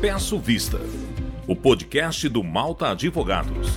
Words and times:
Peço 0.00 0.38
Vista, 0.38 0.80
o 1.46 1.54
podcast 1.54 2.26
do 2.26 2.42
Malta 2.42 2.92
Advogados. 2.92 3.68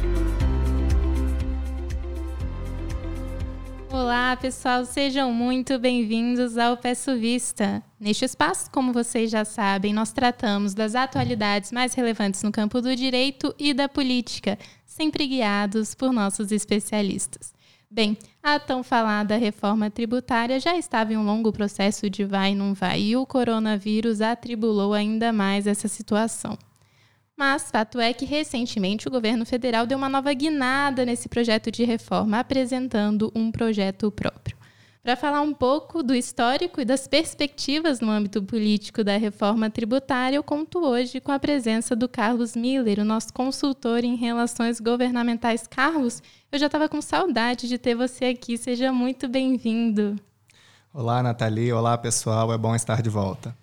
Olá, 3.91 4.38
pessoal, 4.38 4.86
sejam 4.86 5.33
muito 5.33 5.78
bem-vindos 5.78 6.57
ao 6.57 6.78
Peço 6.78 7.20
Vista. 7.20 7.83
Neste 7.99 8.23
espaço, 8.23 8.71
como 8.71 8.94
vocês 8.94 9.30
já 9.30 9.44
sabem, 9.44 9.94
nós 9.94 10.13
tratamos 10.13 10.73
das 10.73 10.95
atualidades 10.95 11.73
mais 11.73 11.94
relevantes 11.94 12.41
no 12.41 12.53
campo 12.53 12.80
do 12.80 12.95
direito 12.95 13.53
e 13.59 13.73
da 13.73 13.90
política, 13.90 14.58
sempre 14.85 15.27
guiados 15.27 15.94
por 15.94 16.13
nossos 16.13 16.53
especialistas. 16.53 17.53
Bem, 17.94 18.18
a 18.41 18.57
tão 18.57 18.82
falada 18.82 19.38
reforma 19.38 19.88
tributária 19.88 20.59
já 20.59 20.76
estava 20.76 21.14
em 21.14 21.16
um 21.16 21.23
longo 21.23 21.54
processo 21.54 22.09
de 22.09 22.26
vai 22.26 22.54
e 22.54 22.55
não 22.55 22.73
vai, 22.73 23.00
e 23.00 23.16
o 23.16 23.23
coronavírus 23.23 24.20
atribulou 24.20 24.95
ainda 24.95 25.31
mais 25.31 25.67
essa 25.67 25.88
situação. 25.88 26.58
Mas 27.38 27.70
fato 27.70 28.00
é 28.00 28.12
que 28.12 28.26
recentemente 28.26 29.08
o 29.08 29.12
governo 29.12 29.45
federal 29.45 29.86
deu 29.86 29.95
uma 29.95 30.09
nova 30.09 30.34
guinada 30.34 31.05
nesse 31.05 31.30
projeto 31.30 31.70
de 31.70 31.84
reforma, 31.84 32.40
apresentando 32.40 33.31
um 33.36 33.52
projeto 33.52 34.09
próprio. 34.09 34.58
Para 35.03 35.17
falar 35.17 35.41
um 35.41 35.53
pouco 35.53 36.02
do 36.02 36.16
histórico 36.16 36.80
e 36.80 36.85
das 36.85 37.09
perspectivas 37.09 37.99
no 37.99 38.09
âmbito 38.09 38.41
político 38.41 39.03
da 39.03 39.17
reforma 39.17 39.70
tributária, 39.70 40.38
eu 40.38 40.44
conto 40.44 40.80
hoje 40.80 41.20
com 41.20 41.30
a 41.30 41.38
presença 41.38 41.94
do 41.94 42.07
Carlos 42.07 42.55
Miller, 42.55 42.99
o 42.99 43.03
nosso 43.03 43.34
consultor 43.34 44.05
em 44.05 44.16
relações 44.16 44.80
governamentais. 44.80 45.67
Carlos, 45.67 46.23
eu 46.49 46.58
já 46.58 46.67
estava 46.67 46.88
com 46.88 47.02
saudade 47.02 47.67
de 47.67 47.77
ter 47.77 47.95
você 47.95 48.27
aqui, 48.27 48.58
seja 48.58 48.94
muito 48.94 49.27
bem-vindo. 49.27 50.16
Olá, 50.94 51.22
Nathalie. 51.22 51.73
Olá, 51.73 51.97
pessoal. 51.97 52.53
É 52.53 52.58
bom 52.58 52.73
estar 52.73 53.02
de 53.02 53.09
volta. 53.09 53.53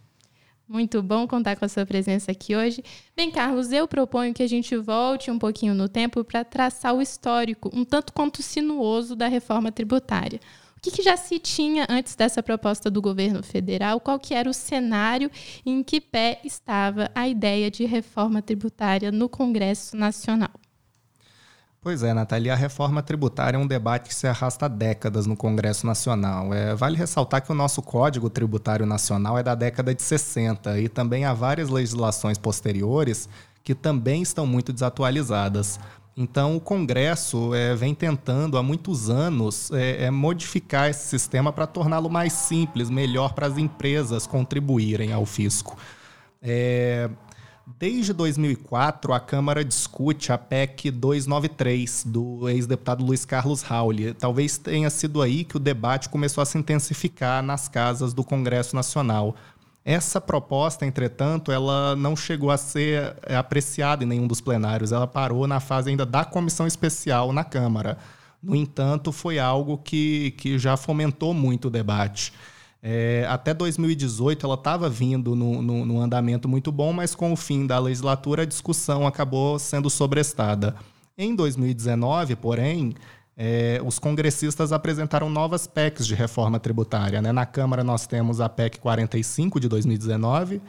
Muito 0.68 1.02
bom 1.02 1.26
contar 1.26 1.56
com 1.56 1.64
a 1.64 1.68
sua 1.70 1.86
presença 1.86 2.30
aqui 2.32 2.54
hoje. 2.54 2.84
Bem, 3.16 3.30
Carlos, 3.30 3.72
eu 3.72 3.88
proponho 3.88 4.34
que 4.34 4.43
a 4.43 4.46
gente 4.46 4.76
volte 4.76 5.30
um 5.30 5.38
pouquinho 5.38 5.74
no 5.74 5.88
tempo 5.88 6.22
para 6.22 6.45
traçar 6.45 6.95
o 6.95 7.00
histórico, 7.00 7.70
um 7.72 7.82
tanto 7.82 8.12
quanto 8.12 8.43
sinuoso, 8.43 9.16
da 9.16 9.26
reforma 9.26 9.72
tributária. 9.72 10.38
O 10.80 10.82
que, 10.82 10.90
que, 10.92 11.02
já 11.02 11.14
se 11.14 11.38
tinha 11.38 11.86
antes 11.90 12.16
dessa 12.16 12.42
proposta 12.42 12.90
do 12.90 13.02
governo 13.02 13.42
federal? 13.42 14.00
Qual 14.00 14.18
que 14.18 14.32
era 14.32 14.48
o 14.48 14.54
cenário 14.54 15.30
em 15.64 15.82
que 15.82 16.00
pé 16.00 16.40
estava 16.42 17.10
a 17.14 17.28
ideia 17.28 17.70
de 17.70 17.84
reforma 17.84 18.40
tributária 18.40 19.12
no 19.12 19.28
Congresso 19.28 19.95
Nacional? 19.95 20.48
Pois 21.82 22.02
é, 22.02 22.14
Natalia, 22.14 22.54
a 22.54 22.56
reforma 22.56 23.02
tributária 23.02 23.59
é 23.59 23.60
um 23.60 23.66
debate 23.66 24.09
que 24.09 24.14
se 24.14 24.26
arrasta 24.26 24.64
há 24.64 24.68
décadas 24.68 25.26
no 25.26 25.37
Congresso 25.37 25.87
Nacional. 25.87 26.54
É, 26.54 26.74
vale 26.74 26.96
ressaltar 26.96 27.42
que 27.42 27.52
o 27.52 27.54
nosso 27.54 27.82
Código 27.82 28.30
Tributário 28.30 28.87
Nacional 28.87 29.37
é 29.37 29.42
da 29.42 29.54
década 29.54 29.94
de 29.94 30.02
60 30.02 30.80
e 30.80 30.88
também 30.88 31.26
há 31.26 31.34
várias 31.34 31.68
legislações 31.68 32.38
posteriores 32.38 33.28
que 33.62 33.74
também 33.74 34.22
estão 34.22 34.46
muito 34.46 34.72
desatualizadas. 34.72 35.78
Então, 36.21 36.54
o 36.54 36.60
Congresso 36.60 37.54
é, 37.54 37.74
vem 37.74 37.95
tentando 37.95 38.59
há 38.59 38.63
muitos 38.63 39.09
anos 39.09 39.71
é, 39.71 40.04
é 40.04 40.10
modificar 40.10 40.90
esse 40.90 41.09
sistema 41.09 41.51
para 41.51 41.66
torná-lo 41.66 42.10
mais 42.10 42.35
simples, 42.35 42.90
melhor 42.90 43.32
para 43.32 43.46
as 43.46 43.57
empresas 43.57 44.27
contribuírem 44.27 45.15
ao 45.15 45.24
fisco. 45.24 45.79
É, 46.43 47.09
desde 47.79 48.12
2004, 48.12 49.15
a 49.15 49.18
Câmara 49.18 49.65
discute 49.65 50.30
a 50.30 50.37
PEC 50.37 50.90
293 50.90 52.04
do 52.04 52.51
ex-deputado 52.51 53.02
Luiz 53.02 53.24
Carlos 53.24 53.62
Rauli. 53.62 54.12
Talvez 54.12 54.59
tenha 54.59 54.90
sido 54.90 55.23
aí 55.23 55.43
que 55.43 55.57
o 55.57 55.59
debate 55.60 56.10
começou 56.10 56.43
a 56.43 56.45
se 56.45 56.59
intensificar 56.59 57.43
nas 57.43 57.66
casas 57.66 58.12
do 58.12 58.23
Congresso 58.23 58.77
Nacional. 58.77 59.34
Essa 59.84 60.20
proposta, 60.20 60.84
entretanto, 60.84 61.50
ela 61.50 61.96
não 61.96 62.14
chegou 62.14 62.50
a 62.50 62.56
ser 62.56 63.16
é, 63.23 63.36
apreciada 63.36 64.04
em 64.04 64.06
nenhum 64.06 64.26
dos 64.26 64.41
plenários. 64.41 64.92
Ela 64.92 65.06
parou 65.06 65.47
na 65.47 65.59
fase 65.59 65.91
ainda 65.91 66.04
da 66.04 66.25
comissão 66.25 66.66
especial 66.66 67.32
na 67.32 67.44
Câmara. 67.44 67.97
No 68.43 68.55
entanto, 68.55 69.10
foi 69.10 69.38
algo 69.38 69.78
que, 69.78 70.32
que 70.32 70.59
já 70.59 70.77
fomentou 70.77 71.32
muito 71.32 71.69
o 71.69 71.71
debate. 71.71 72.32
É, 72.82 73.27
até 73.28 73.53
2018 73.53 74.47
ela 74.47 74.55
estava 74.55 74.88
vindo 74.88 75.37
no, 75.37 75.60
no, 75.60 76.00
andamento 76.00 76.49
muito 76.49 76.72
bom, 76.72 76.94
mas 76.94 77.15
com 77.15 77.31
o 77.31 77.37
fim 77.37 77.66
da 77.66 77.78
legislatura 77.78 78.43
a 78.43 78.47
discussão 78.47 79.06
acabou 79.06 79.59
sendo 79.59 79.91
sobrestada. 79.91 80.75
Em 81.16 81.34
2019, 81.34 82.37
porém, 82.37 82.94
é, 83.43 83.81
os 83.83 83.99
congressistas 83.99 84.71
apresentaram 84.71 85.31
novas 85.31 85.67
PECs 85.67 86.06
de 86.06 86.15
reforma 86.15 86.61
tributária. 86.61 87.23
Né? 87.23 87.33
Na 87.33 87.47
Câmara, 87.47 87.83
nós 87.83 88.06
temos 88.06 88.39
a 88.39 88.51
PEC 88.51 88.78
45 88.78 89.59
de 89.59 89.67
2019, 89.67 90.61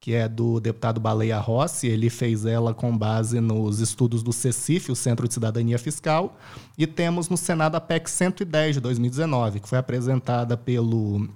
que 0.00 0.12
é 0.12 0.28
do 0.28 0.58
deputado 0.58 0.98
Baleia 0.98 1.38
Rossi. 1.38 1.86
Ele 1.86 2.10
fez 2.10 2.44
ela 2.44 2.74
com 2.74 2.98
base 2.98 3.38
nos 3.40 3.78
estudos 3.78 4.24
do 4.24 4.32
CECIF, 4.32 4.90
o 4.90 4.96
Centro 4.96 5.28
de 5.28 5.34
Cidadania 5.34 5.78
Fiscal. 5.78 6.36
E 6.76 6.84
temos 6.84 7.28
no 7.28 7.36
Senado 7.36 7.76
a 7.76 7.80
PEC 7.80 8.10
110 8.10 8.74
de 8.74 8.80
2019, 8.80 9.60
que 9.60 9.68
foi 9.68 9.78
apresentada 9.78 10.56
pelo 10.56 11.28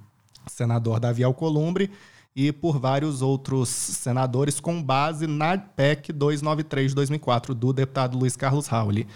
senador 0.49 0.99
Davi 0.99 1.23
Alcolumbre 1.23 1.89
e 2.34 2.50
por 2.50 2.81
vários 2.81 3.23
outros 3.23 3.69
senadores 3.69 4.59
com 4.59 4.83
base 4.83 5.29
na 5.29 5.56
PEC 5.56 6.12
293 6.12 6.91
de 6.91 6.95
2004 6.97 7.55
do 7.55 7.73
deputado 7.73 8.19
Luiz 8.19 8.34
Carlos 8.34 8.67
Rauli. 8.67 9.06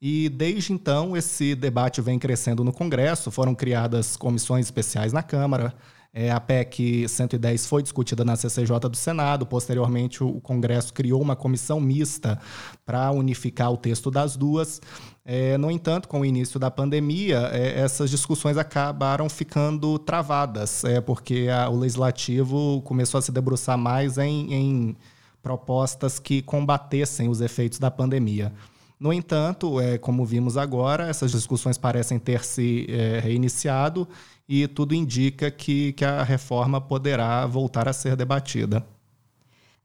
E 0.00 0.30
desde 0.30 0.72
então 0.72 1.14
esse 1.14 1.54
debate 1.54 2.00
vem 2.00 2.18
crescendo 2.18 2.64
no 2.64 2.72
Congresso, 2.72 3.30
foram 3.30 3.54
criadas 3.54 4.16
comissões 4.16 4.66
especiais 4.66 5.12
na 5.12 5.22
Câmara. 5.22 5.74
É, 6.12 6.28
a 6.30 6.40
PEC 6.40 7.08
110 7.08 7.66
foi 7.66 7.82
discutida 7.82 8.24
na 8.24 8.34
CCJ 8.34 8.80
do 8.88 8.96
Senado. 8.96 9.46
Posteriormente, 9.46 10.24
o 10.24 10.40
Congresso 10.40 10.92
criou 10.92 11.22
uma 11.22 11.36
comissão 11.36 11.78
mista 11.78 12.40
para 12.84 13.12
unificar 13.12 13.70
o 13.70 13.76
texto 13.76 14.10
das 14.10 14.36
duas. 14.36 14.80
É, 15.24 15.56
no 15.56 15.70
entanto, 15.70 16.08
com 16.08 16.20
o 16.20 16.24
início 16.24 16.58
da 16.58 16.70
pandemia, 16.70 17.48
é, 17.52 17.78
essas 17.78 18.10
discussões 18.10 18.56
acabaram 18.56 19.28
ficando 19.28 19.98
travadas, 20.00 20.82
é, 20.82 21.00
porque 21.00 21.48
a, 21.48 21.68
o 21.68 21.78
legislativo 21.78 22.82
começou 22.82 23.18
a 23.18 23.22
se 23.22 23.30
debruçar 23.30 23.78
mais 23.78 24.18
em, 24.18 24.52
em 24.52 24.96
propostas 25.40 26.18
que 26.18 26.42
combatessem 26.42 27.28
os 27.28 27.40
efeitos 27.40 27.78
da 27.78 27.90
pandemia. 27.90 28.52
No 29.00 29.14
entanto, 29.14 29.80
é, 29.80 29.96
como 29.96 30.26
vimos 30.26 30.58
agora, 30.58 31.08
essas 31.08 31.32
discussões 31.32 31.78
parecem 31.78 32.18
ter 32.18 32.44
se 32.44 32.86
é, 32.90 33.18
reiniciado 33.18 34.06
e 34.46 34.68
tudo 34.68 34.94
indica 34.94 35.50
que, 35.50 35.94
que 35.94 36.04
a 36.04 36.22
reforma 36.22 36.82
poderá 36.82 37.46
voltar 37.46 37.88
a 37.88 37.94
ser 37.94 38.14
debatida. 38.14 38.86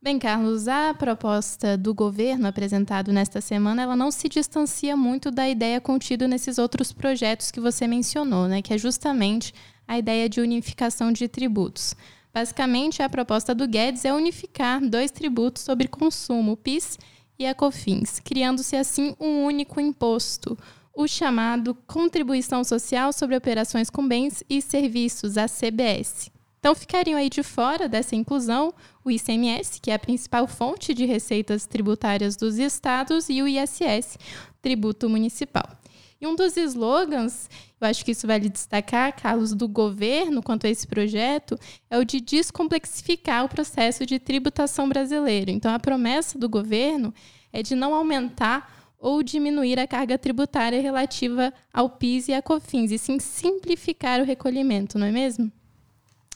Bem, 0.01 0.19
Carlos, 0.19 0.67
a 0.67 0.93
proposta 0.93 1.77
do 1.77 1.93
governo 1.93 2.45
apresentado 2.45 3.13
nesta 3.13 3.39
semana, 3.39 3.83
ela 3.83 3.95
não 3.95 4.11
se 4.11 4.27
distancia 4.27 4.97
muito 4.97 5.31
da 5.31 5.47
ideia 5.47 5.79
contida 5.79 6.27
nesses 6.27 6.57
outros 6.57 6.91
projetos 6.91 7.51
que 7.51 7.61
você 7.61 7.87
mencionou, 7.87 8.49
né, 8.49 8.61
que 8.61 8.73
é 8.73 8.77
justamente 8.77 9.53
a 9.87 9.97
ideia 9.97 10.27
de 10.27 10.41
unificação 10.41 11.13
de 11.13 11.29
tributos. 11.29 11.95
Basicamente, 12.33 13.01
a 13.01 13.09
proposta 13.09 13.55
do 13.55 13.65
Guedes 13.65 14.03
é 14.03 14.13
unificar 14.13 14.85
dois 14.85 15.09
tributos 15.09 15.63
sobre 15.63 15.87
consumo, 15.87 16.51
o 16.51 16.57
PIS 16.57 16.99
e 17.37 17.45
a 17.45 17.53
COFINS, 17.53 18.19
criando-se 18.19 18.75
assim 18.75 19.15
um 19.19 19.43
único 19.43 19.79
imposto, 19.79 20.57
o 20.95 21.07
chamado 21.07 21.75
Contribuição 21.85 22.63
Social 22.63 23.11
sobre 23.11 23.35
Operações 23.35 23.89
com 23.89 24.07
Bens 24.07 24.43
e 24.49 24.61
Serviços, 24.61 25.37
a 25.37 25.45
CBS. 25.47 26.31
Então 26.59 26.73
ficariam 26.73 27.19
aí 27.19 27.29
de 27.29 27.43
fora 27.43 27.87
dessa 27.87 28.15
inclusão 28.15 28.73
o 29.03 29.11
ICMS, 29.11 29.79
que 29.79 29.91
é 29.91 29.93
a 29.93 29.99
principal 29.99 30.47
fonte 30.47 30.93
de 30.93 31.05
receitas 31.05 31.67
tributárias 31.67 32.35
dos 32.35 32.57
estados, 32.57 33.29
e 33.29 33.41
o 33.41 33.47
ISS, 33.47 34.17
tributo 34.61 35.07
municipal. 35.07 35.67
E 36.19 36.25
um 36.25 36.35
dos 36.35 36.55
slogans, 36.55 37.49
eu 37.79 37.87
acho 37.87 38.05
que 38.05 38.11
isso 38.11 38.25
vale 38.25 38.49
destacar, 38.49 39.13
Carlos, 39.15 39.53
do 39.53 39.67
governo 39.67 40.41
quanto 40.41 40.65
a 40.65 40.69
esse 40.69 40.87
projeto, 40.87 41.57
é 41.89 41.97
o 41.97 42.05
de 42.05 42.21
descomplexificar 42.21 43.43
o 43.43 43.49
processo 43.49 44.05
de 44.05 44.17
tributação 44.17 44.87
brasileiro. 44.87 45.51
Então, 45.51 45.73
a 45.73 45.79
promessa 45.79 46.39
do 46.39 46.47
governo 46.47 47.13
é 47.51 47.61
de 47.61 47.75
não 47.75 47.93
aumentar 47.93 48.73
ou 48.97 49.21
diminuir 49.21 49.79
a 49.79 49.85
carga 49.85 50.17
tributária 50.17 50.81
relativa 50.81 51.53
ao 51.71 51.89
PIS 51.89 52.29
e 52.29 52.33
à 52.33 52.41
COFINS, 52.41 52.91
e 52.91 52.97
sim 52.97 53.19
simplificar 53.19 54.19
o 54.21 54.25
recolhimento, 54.25 54.97
não 54.97 55.05
é 55.05 55.11
mesmo? 55.11 55.51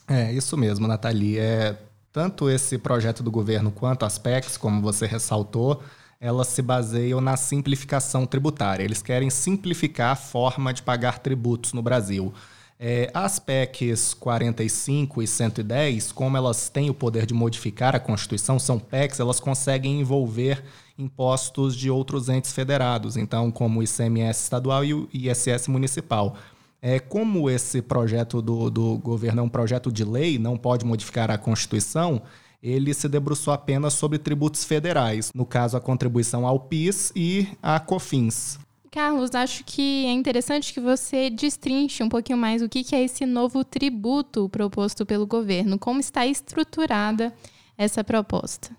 É, 0.07 0.31
isso 0.33 0.57
mesmo, 0.57 0.87
Nathalie. 0.87 1.39
É, 1.39 1.77
tanto 2.11 2.49
esse 2.49 2.77
projeto 2.77 3.23
do 3.23 3.31
governo 3.31 3.71
quanto 3.71 4.05
as 4.05 4.17
PECs, 4.17 4.57
como 4.57 4.81
você 4.81 5.05
ressaltou, 5.05 5.81
elas 6.19 6.47
se 6.47 6.61
baseiam 6.61 7.21
na 7.21 7.37
simplificação 7.37 8.25
tributária. 8.25 8.83
Eles 8.83 9.01
querem 9.01 9.29
simplificar 9.29 10.11
a 10.11 10.15
forma 10.15 10.73
de 10.73 10.81
pagar 10.81 11.19
tributos 11.19 11.71
no 11.71 11.81
Brasil. 11.81 12.33
É, 12.81 13.09
as 13.13 13.39
PECs 13.39 14.13
45 14.13 15.21
e 15.21 15.27
110, 15.27 16.11
como 16.11 16.37
elas 16.37 16.69
têm 16.69 16.89
o 16.89 16.93
poder 16.93 17.25
de 17.25 17.33
modificar 17.33 17.95
a 17.95 17.99
Constituição, 17.99 18.57
são 18.57 18.79
PECs, 18.79 19.19
elas 19.19 19.39
conseguem 19.39 19.99
envolver 19.99 20.63
impostos 20.97 21.75
de 21.75 21.89
outros 21.89 22.29
entes 22.29 22.53
federados, 22.53 23.17
então, 23.17 23.51
como 23.51 23.79
o 23.79 23.83
ICMS 23.83 24.43
estadual 24.43 24.83
e 24.83 24.93
o 24.93 25.09
ISS 25.13 25.67
municipal. 25.67 26.35
É, 26.81 26.99
como 26.99 27.49
esse 27.49 27.81
projeto 27.81 28.41
do, 28.41 28.69
do 28.69 28.97
governo 28.97 29.41
é 29.41 29.43
um 29.43 29.49
projeto 29.49 29.91
de 29.91 30.05
lei, 30.05 30.39
não 30.39 30.57
pode 30.57 30.85
modificar 30.85 31.29
a 31.29 31.37
Constituição, 31.37 32.21
ele 32.61 32.93
se 32.93 33.07
debruçou 33.07 33.53
apenas 33.53 33.93
sobre 33.93 34.17
tributos 34.17 34.63
federais, 34.63 35.31
no 35.33 35.45
caso 35.45 35.77
a 35.77 35.81
contribuição 35.81 36.45
ao 36.45 36.59
PIS 36.59 37.11
e 37.15 37.47
à 37.61 37.79
COFINS. 37.79 38.59
Carlos, 38.91 39.35
acho 39.35 39.63
que 39.63 40.05
é 40.07 40.11
interessante 40.11 40.73
que 40.73 40.79
você 40.79 41.29
destrinche 41.29 42.01
um 42.01 42.09
pouquinho 42.09 42.37
mais 42.37 42.61
o 42.61 42.67
que 42.67 42.95
é 42.95 43.03
esse 43.03 43.25
novo 43.25 43.63
tributo 43.63 44.49
proposto 44.49 45.05
pelo 45.05 45.27
governo, 45.27 45.77
como 45.77 45.99
está 45.99 46.25
estruturada 46.25 47.33
essa 47.77 48.03
proposta. 48.03 48.71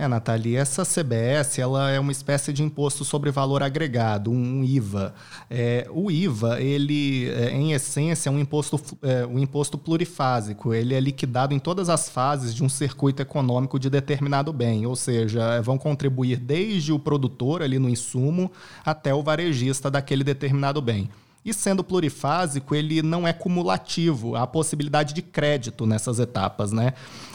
É, 0.00 0.06
Nathalie, 0.06 0.54
essa 0.54 0.84
CBS 0.84 1.58
ela 1.58 1.90
é 1.90 1.98
uma 1.98 2.12
espécie 2.12 2.52
de 2.52 2.62
imposto 2.62 3.04
sobre 3.04 3.32
valor 3.32 3.64
agregado, 3.64 4.30
um 4.30 4.62
IVA. 4.62 5.12
É, 5.50 5.88
o 5.90 6.08
IVA, 6.08 6.60
ele, 6.60 7.28
é, 7.30 7.50
em 7.50 7.72
essência, 7.72 8.28
é 8.28 8.32
um 8.32 8.38
imposto, 8.38 8.80
é, 9.02 9.26
um 9.26 9.40
imposto 9.40 9.76
plurifásico. 9.76 10.72
Ele 10.72 10.94
é 10.94 11.00
liquidado 11.00 11.52
em 11.52 11.58
todas 11.58 11.88
as 11.88 12.08
fases 12.08 12.54
de 12.54 12.62
um 12.62 12.68
circuito 12.68 13.20
econômico 13.20 13.76
de 13.76 13.90
determinado 13.90 14.52
bem, 14.52 14.86
ou 14.86 14.94
seja, 14.94 15.54
é, 15.54 15.60
vão 15.60 15.76
contribuir 15.76 16.36
desde 16.36 16.92
o 16.92 16.98
produtor 17.00 17.60
ali 17.60 17.80
no 17.80 17.88
insumo 17.88 18.52
até 18.84 19.12
o 19.12 19.20
varejista 19.20 19.90
daquele 19.90 20.22
determinado 20.22 20.80
bem. 20.80 21.10
E 21.48 21.54
sendo 21.54 21.82
plurifásico, 21.82 22.74
ele 22.74 23.00
não 23.00 23.26
é 23.26 23.32
cumulativo, 23.32 24.36
há 24.36 24.46
possibilidade 24.46 25.14
de 25.14 25.22
crédito 25.22 25.86
nessas 25.86 26.18
etapas, 26.18 26.72
né? 26.72 26.92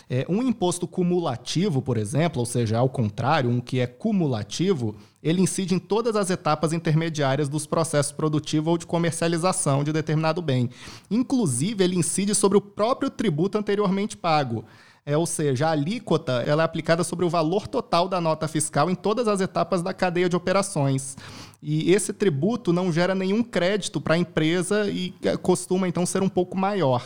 É, 0.08 0.24
um 0.30 0.44
imposto 0.44 0.88
cumulativo, 0.88 1.82
por 1.82 1.98
exemplo, 1.98 2.40
ou 2.40 2.46
seja, 2.46 2.78
ao 2.78 2.88
contrário, 2.88 3.50
um 3.50 3.60
que 3.60 3.80
é 3.80 3.88
cumulativo, 3.88 4.96
ele 5.24 5.42
incide 5.42 5.74
em 5.74 5.80
todas 5.80 6.16
as 6.16 6.30
etapas 6.30 6.74
intermediárias 6.74 7.50
dos 7.50 7.66
processos 7.66 8.12
produtivos 8.12 8.68
ou 8.74 8.78
de 8.78 8.86
comercialização 8.86 9.84
de 9.84 9.92
determinado 9.92 10.44
bem. 10.44 10.70
Inclusive, 11.10 11.84
ele 11.84 11.98
incide 11.98 12.36
sobre 12.36 12.60
o 12.60 12.62
próprio 12.62 13.10
tributo 13.10 13.58
anteriormente 13.58 14.16
pago. 14.16 14.64
É, 15.06 15.18
ou 15.18 15.26
seja, 15.26 15.68
a 15.68 15.72
alíquota 15.72 16.44
ela 16.48 16.64
é 16.64 16.66
aplicada 16.66 17.04
sobre 17.04 17.26
o 17.26 17.30
valor 17.30 17.68
total 17.68 18.08
da 18.08 18.22
nota 18.22 18.48
fiscal 18.48 18.90
em 18.90 18.96
todas 18.96 19.28
as 19.28 19.42
etapas 19.42 19.82
da 19.82 19.94
cadeia 19.94 20.30
de 20.30 20.36
operações. 20.36 21.18
E 21.62 21.92
esse 21.92 22.14
tributo 22.14 22.72
não 22.72 22.92
gera 22.92 23.14
nenhum 23.14 23.44
crédito 23.44 24.00
para 24.00 24.16
a 24.16 24.18
empresa 24.18 24.90
e 24.90 25.14
é, 25.24 25.36
costuma 25.36 25.88
então 25.88 26.06
ser 26.06 26.24
um 26.24 26.30
pouco 26.30 26.58
maior. 26.58 27.04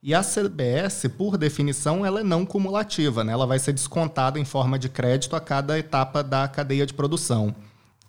E 0.00 0.14
a 0.14 0.22
CBS, 0.22 1.08
por 1.16 1.36
definição, 1.38 2.04
ela 2.04 2.20
é 2.20 2.22
não 2.22 2.44
cumulativa, 2.44 3.24
né? 3.24 3.32
ela 3.32 3.46
vai 3.46 3.58
ser 3.58 3.72
descontada 3.72 4.38
em 4.38 4.44
forma 4.44 4.78
de 4.78 4.88
crédito 4.88 5.34
a 5.34 5.40
cada 5.40 5.78
etapa 5.78 6.22
da 6.22 6.46
cadeia 6.46 6.84
de 6.84 6.92
produção. 6.92 7.54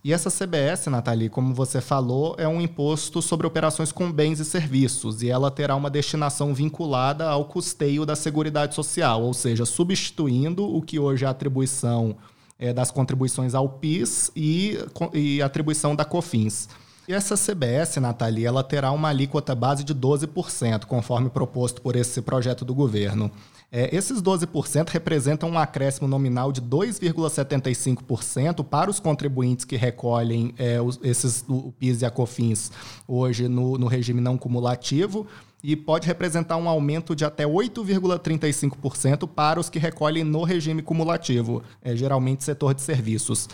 E 0.05 0.13
essa 0.13 0.29
CBS, 0.29 0.85
Nathalie, 0.85 1.29
como 1.29 1.51
você 1.51 1.81
falou, 1.81 2.35
é 2.37 2.47
um 2.47 2.61
imposto 2.61 3.23
sobre 3.23 3.47
operações 3.47 3.91
com 3.91 4.11
bens 4.11 4.39
e 4.39 4.45
serviços, 4.45 5.23
e 5.23 5.31
ela 5.31 5.49
terá 5.49 5.75
uma 5.75 5.89
destinação 5.89 6.53
vinculada 6.53 7.27
ao 7.27 7.45
custeio 7.45 8.05
da 8.05 8.15
Seguridade 8.15 8.75
Social, 8.75 9.23
ou 9.23 9.33
seja, 9.33 9.65
substituindo 9.65 10.63
o 10.63 10.79
que 10.79 10.99
hoje 10.99 11.25
é 11.25 11.27
a 11.27 11.31
atribuição 11.31 12.17
é, 12.59 12.71
das 12.71 12.91
contribuições 12.91 13.55
ao 13.55 13.67
PIS 13.67 14.29
e, 14.35 14.77
e 15.11 15.41
atribuição 15.41 15.95
da 15.95 16.05
COFINS. 16.05 16.69
E 17.07 17.13
essa 17.13 17.35
CBS, 17.35 17.97
Nathalie, 17.97 18.45
ela 18.45 18.63
terá 18.63 18.91
uma 18.91 19.09
alíquota 19.09 19.53
base 19.53 19.83
de 19.83 19.93
12%, 19.93 20.85
conforme 20.85 21.29
proposto 21.29 21.81
por 21.81 21.95
esse 21.95 22.21
projeto 22.21 22.65
do 22.65 22.73
governo. 22.73 23.29
É, 23.71 23.95
esses 23.95 24.21
12% 24.21 24.89
representam 24.89 25.49
um 25.49 25.59
acréscimo 25.59 26.07
nominal 26.07 26.51
de 26.51 26.61
2,75% 26.61 28.63
para 28.63 28.89
os 28.89 28.99
contribuintes 28.99 29.65
que 29.65 29.75
recolhem 29.75 30.53
é, 30.57 30.81
os, 30.81 30.99
esses, 31.03 31.45
o 31.47 31.71
PIS 31.73 32.01
e 32.01 32.05
a 32.05 32.09
COFINS 32.09 32.71
hoje 33.07 33.47
no, 33.47 33.77
no 33.77 33.87
regime 33.87 34.21
não 34.21 34.37
cumulativo, 34.37 35.27
e 35.67 35.75
pode 35.75 36.07
representar 36.07 36.57
um 36.57 36.69
aumento 36.69 37.15
de 37.15 37.25
até 37.25 37.43
8,35% 37.43 39.27
para 39.27 39.59
os 39.59 39.67
que 39.67 39.79
recolhem 39.79 40.23
no 40.23 40.43
regime 40.43 40.83
cumulativo, 40.83 41.63
é, 41.81 41.95
geralmente 41.95 42.43
setor 42.43 42.75
de 42.75 42.83
serviços. 42.83 43.49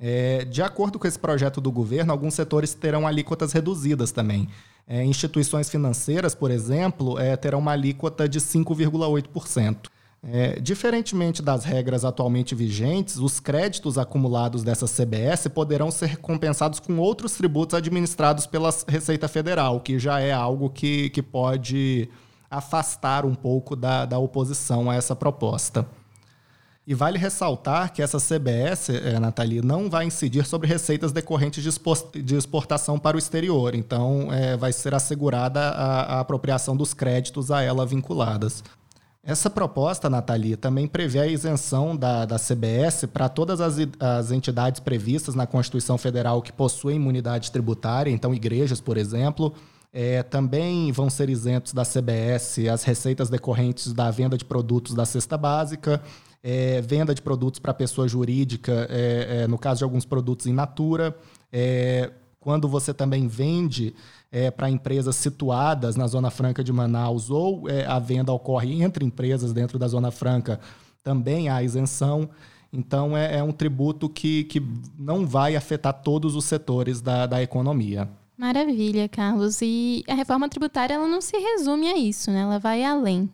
É, 0.00 0.46
de 0.46 0.62
acordo 0.62 0.98
com 0.98 1.06
esse 1.06 1.18
projeto 1.18 1.60
do 1.60 1.70
governo, 1.70 2.10
alguns 2.10 2.32
setores 2.32 2.72
terão 2.72 3.06
alíquotas 3.06 3.52
reduzidas 3.52 4.10
também. 4.10 4.48
É, 4.88 5.04
instituições 5.04 5.68
financeiras, 5.68 6.34
por 6.34 6.50
exemplo, 6.50 7.18
é, 7.18 7.36
terão 7.36 7.58
uma 7.58 7.72
alíquota 7.72 8.28
de 8.28 8.40
5,8%. 8.40 9.88
É, 10.22 10.60
diferentemente 10.60 11.40
das 11.40 11.64
regras 11.64 12.04
atualmente 12.04 12.54
vigentes, 12.54 13.16
os 13.16 13.40
créditos 13.40 13.96
acumulados 13.96 14.62
dessa 14.62 14.86
CBS 14.86 15.48
poderão 15.48 15.90
ser 15.90 16.18
compensados 16.18 16.78
com 16.78 16.98
outros 16.98 17.32
tributos 17.34 17.74
administrados 17.74 18.46
pela 18.46 18.70
Receita 18.86 19.28
Federal, 19.28 19.80
que 19.80 19.98
já 19.98 20.20
é 20.20 20.32
algo 20.32 20.68
que, 20.68 21.08
que 21.10 21.22
pode 21.22 22.08
afastar 22.50 23.24
um 23.24 23.34
pouco 23.34 23.76
da, 23.76 24.04
da 24.04 24.18
oposição 24.18 24.90
a 24.90 24.94
essa 24.94 25.14
proposta. 25.14 25.86
E 26.90 26.94
vale 26.94 27.18
ressaltar 27.18 27.92
que 27.92 28.02
essa 28.02 28.18
CBS, 28.18 28.90
é, 28.90 29.12
eh, 29.12 29.20
Nathalie, 29.20 29.62
não 29.62 29.88
vai 29.88 30.06
incidir 30.06 30.44
sobre 30.44 30.66
receitas 30.66 31.12
decorrentes 31.12 31.62
de 31.62 32.34
exportação 32.34 32.98
para 32.98 33.16
o 33.16 33.18
exterior. 33.20 33.76
Então, 33.76 34.26
é, 34.32 34.56
vai 34.56 34.72
ser 34.72 34.92
assegurada 34.92 35.60
a, 35.60 36.16
a 36.16 36.20
apropriação 36.20 36.76
dos 36.76 36.92
créditos 36.92 37.52
a 37.52 37.62
ela 37.62 37.86
vinculadas. 37.86 38.64
Essa 39.22 39.48
proposta, 39.48 40.10
Nathalie, 40.10 40.56
também 40.56 40.88
prevê 40.88 41.20
a 41.20 41.26
isenção 41.28 41.96
da, 41.96 42.24
da 42.24 42.40
CBS 42.40 43.04
para 43.06 43.28
todas 43.28 43.60
as, 43.60 43.76
as, 44.00 44.32
entidades 44.32 44.80
previstas 44.80 45.36
na 45.36 45.46
Constituição 45.46 45.96
Federal 45.96 46.42
que 46.42 46.52
possuem 46.52 46.96
imunidade 46.96 47.52
tributária, 47.52 48.10
então 48.10 48.34
igrejas, 48.34 48.80
por 48.80 48.96
exemplo. 48.96 49.54
É, 49.92 50.24
também 50.24 50.90
vão 50.90 51.08
ser 51.08 51.30
isentos 51.30 51.72
da 51.72 51.84
CBS 51.84 52.58
as 52.72 52.82
receitas 52.82 53.28
decorrentes 53.28 53.92
da 53.92 54.10
venda 54.10 54.36
de 54.36 54.44
produtos 54.44 54.94
da 54.94 55.04
cesta 55.04 55.36
básica, 55.36 56.00
é, 56.42 56.80
venda 56.80 57.14
de 57.14 57.22
produtos 57.22 57.60
para 57.60 57.74
pessoa 57.74 58.08
jurídica, 58.08 58.86
é, 58.90 59.42
é, 59.42 59.46
no 59.46 59.58
caso 59.58 59.78
de 59.78 59.84
alguns 59.84 60.04
produtos 60.04 60.46
in 60.46 60.52
natura, 60.52 61.16
é, 61.52 62.10
quando 62.38 62.66
você 62.66 62.94
também 62.94 63.28
vende 63.28 63.94
é, 64.32 64.50
para 64.50 64.70
empresas 64.70 65.16
situadas 65.16 65.96
na 65.96 66.06
Zona 66.06 66.30
Franca 66.30 66.64
de 66.64 66.72
Manaus 66.72 67.30
ou 67.30 67.64
a 67.86 67.98
venda 67.98 68.32
ocorre 68.32 68.82
entre 68.82 69.04
empresas 69.04 69.52
dentro 69.52 69.78
da 69.78 69.86
Zona 69.86 70.10
Franca, 70.10 70.58
também 71.02 71.50
há 71.50 71.62
isenção. 71.62 72.30
Então, 72.72 73.16
é, 73.16 73.38
é 73.38 73.42
um 73.42 73.52
tributo 73.52 74.08
que, 74.08 74.44
que 74.44 74.62
não 74.98 75.26
vai 75.26 75.56
afetar 75.56 75.92
todos 75.92 76.36
os 76.36 76.44
setores 76.44 77.00
da, 77.00 77.26
da 77.26 77.42
economia. 77.42 78.08
Maravilha, 78.38 79.06
Carlos. 79.08 79.60
E 79.60 80.02
a 80.08 80.14
reforma 80.14 80.48
tributária 80.48 80.94
ela 80.94 81.06
não 81.06 81.20
se 81.20 81.36
resume 81.36 81.88
a 81.88 81.98
isso, 81.98 82.30
né? 82.30 82.40
Ela 82.40 82.58
vai 82.58 82.82
além. 82.82 83.28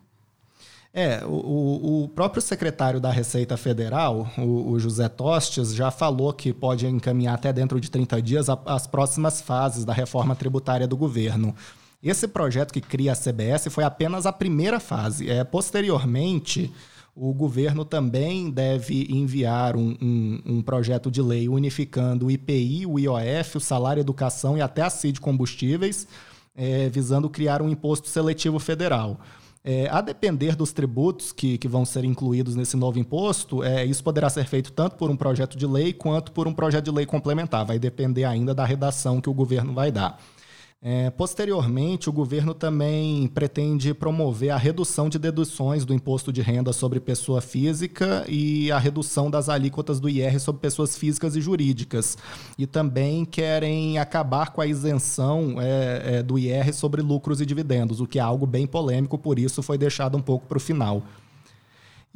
É, 0.93 1.23
o, 1.25 2.03
o 2.03 2.09
próprio 2.09 2.41
secretário 2.41 2.99
da 2.99 3.11
Receita 3.11 3.55
Federal, 3.55 4.31
o, 4.37 4.71
o, 4.71 4.79
José 4.79 5.07
Tostes, 5.07 5.75
já 5.75 5.91
falou 5.91 6.33
que 6.33 6.51
pode 6.51 6.87
encaminhar 6.87 7.35
até 7.35 7.53
dentro 7.53 7.79
de 7.79 7.91
30 7.91 8.21
dias 8.21 8.49
a, 8.49 8.57
as 8.65 8.87
próximas 8.87 9.41
fases 9.41 9.85
da 9.85 9.93
reforma 9.93 10.35
tributária 10.35 10.87
do 10.87 10.97
governo. 10.97 11.53
Esse 12.01 12.27
projeto 12.27 12.71
que 12.71 12.81
cria 12.81 13.11
a 13.11 13.15
CBS 13.15 13.67
foi 13.69 13.83
apenas 13.83 14.25
a 14.25 14.31
primeira 14.31 14.79
fase. 14.79 15.29
É, 15.29 15.43
posteriormente, 15.43 16.71
o 17.15 17.33
governo 17.33 17.83
também 17.83 18.51
deve 18.51 19.07
enviar 19.09 19.75
um, 19.75 19.97
um, 19.99 20.41
um, 20.45 20.61
projeto 20.61 21.09
de 21.09 21.19
lei 21.19 21.49
unificando 21.49 22.27
o 22.27 22.31
IPI, 22.31 22.85
o 22.85 22.99
IOF, 22.99 23.57
o 23.57 23.59
salário 23.59 23.99
educação 23.99 24.55
e 24.55 24.61
até 24.61 24.83
a 24.83 24.89
CID 24.89 25.19
combustíveis, 25.19 26.07
é, 26.55 26.87
visando 26.89 27.27
criar 27.27 27.59
um 27.59 27.69
imposto 27.69 28.07
seletivo 28.07 28.59
federal. 28.59 29.19
É, 29.63 29.89
a 29.89 29.99
depender 30.01 30.55
dos 30.55 30.71
tributos 30.71 31.31
que, 31.31 31.57
que 31.57 31.67
vão 31.67 31.85
ser 31.85 32.05
incluídos 32.05 32.55
nesse 32.55 32.77
novo 32.77 32.99
imposto, 32.99 33.63
é, 33.63 33.83
isso 33.85 34.03
poderá 34.03 34.29
ser 34.29 34.45
feito 34.45 34.71
tanto 34.71 34.95
por 34.95 35.09
um 35.09 35.17
projeto 35.17 35.57
de 35.57 35.67
lei 35.67 35.91
quanto 35.91 36.31
por 36.31 36.47
um 36.47 36.53
projeto 36.53 36.85
de 36.85 36.91
lei 36.91 37.05
complementar. 37.05 37.65
Vai 37.65 37.77
depender 37.77 38.23
ainda 38.23 38.53
da 38.53 38.65
redação 38.65 39.19
que 39.19 39.29
o 39.29 39.33
governo 39.33 39.73
vai 39.73 39.91
dar. 39.91 40.19
É, 40.89 41.09
posteriormente, 41.09 42.09
o 42.09 42.13
governo 42.13 42.53
também 42.53 43.27
pretende 43.27 43.93
promover 43.93 44.51
a 44.51 44.57
redução 44.57 45.09
de 45.09 45.19
deduções 45.19 45.83
do 45.83 45.93
imposto 45.93 46.31
de 46.31 46.41
renda 46.41 46.71
sobre 46.71 46.97
pessoa 47.01 47.41
física 47.41 48.23
e 48.25 48.71
a 48.71 48.79
redução 48.79 49.29
das 49.29 49.49
alíquotas 49.49 49.99
do 49.99 50.07
IR 50.07 50.39
sobre 50.39 50.61
pessoas 50.61 50.95
físicas 50.95 51.35
e 51.35 51.41
jurídicas. 51.41 52.17
E 52.57 52.65
também 52.65 53.25
querem 53.25 53.99
acabar 53.99 54.51
com 54.51 54.61
a 54.61 54.65
isenção 54.65 55.57
é, 55.59 56.19
é, 56.19 56.23
do 56.23 56.39
IR 56.39 56.73
sobre 56.73 57.01
lucros 57.01 57.41
e 57.41 57.45
dividendos, 57.45 57.99
o 57.99 58.07
que 58.07 58.17
é 58.17 58.21
algo 58.21 58.45
bem 58.47 58.65
polêmico, 58.65 59.17
por 59.17 59.37
isso 59.37 59.61
foi 59.61 59.77
deixado 59.77 60.17
um 60.17 60.21
pouco 60.21 60.47
para 60.47 60.55
o 60.55 60.61
final. 60.61 61.03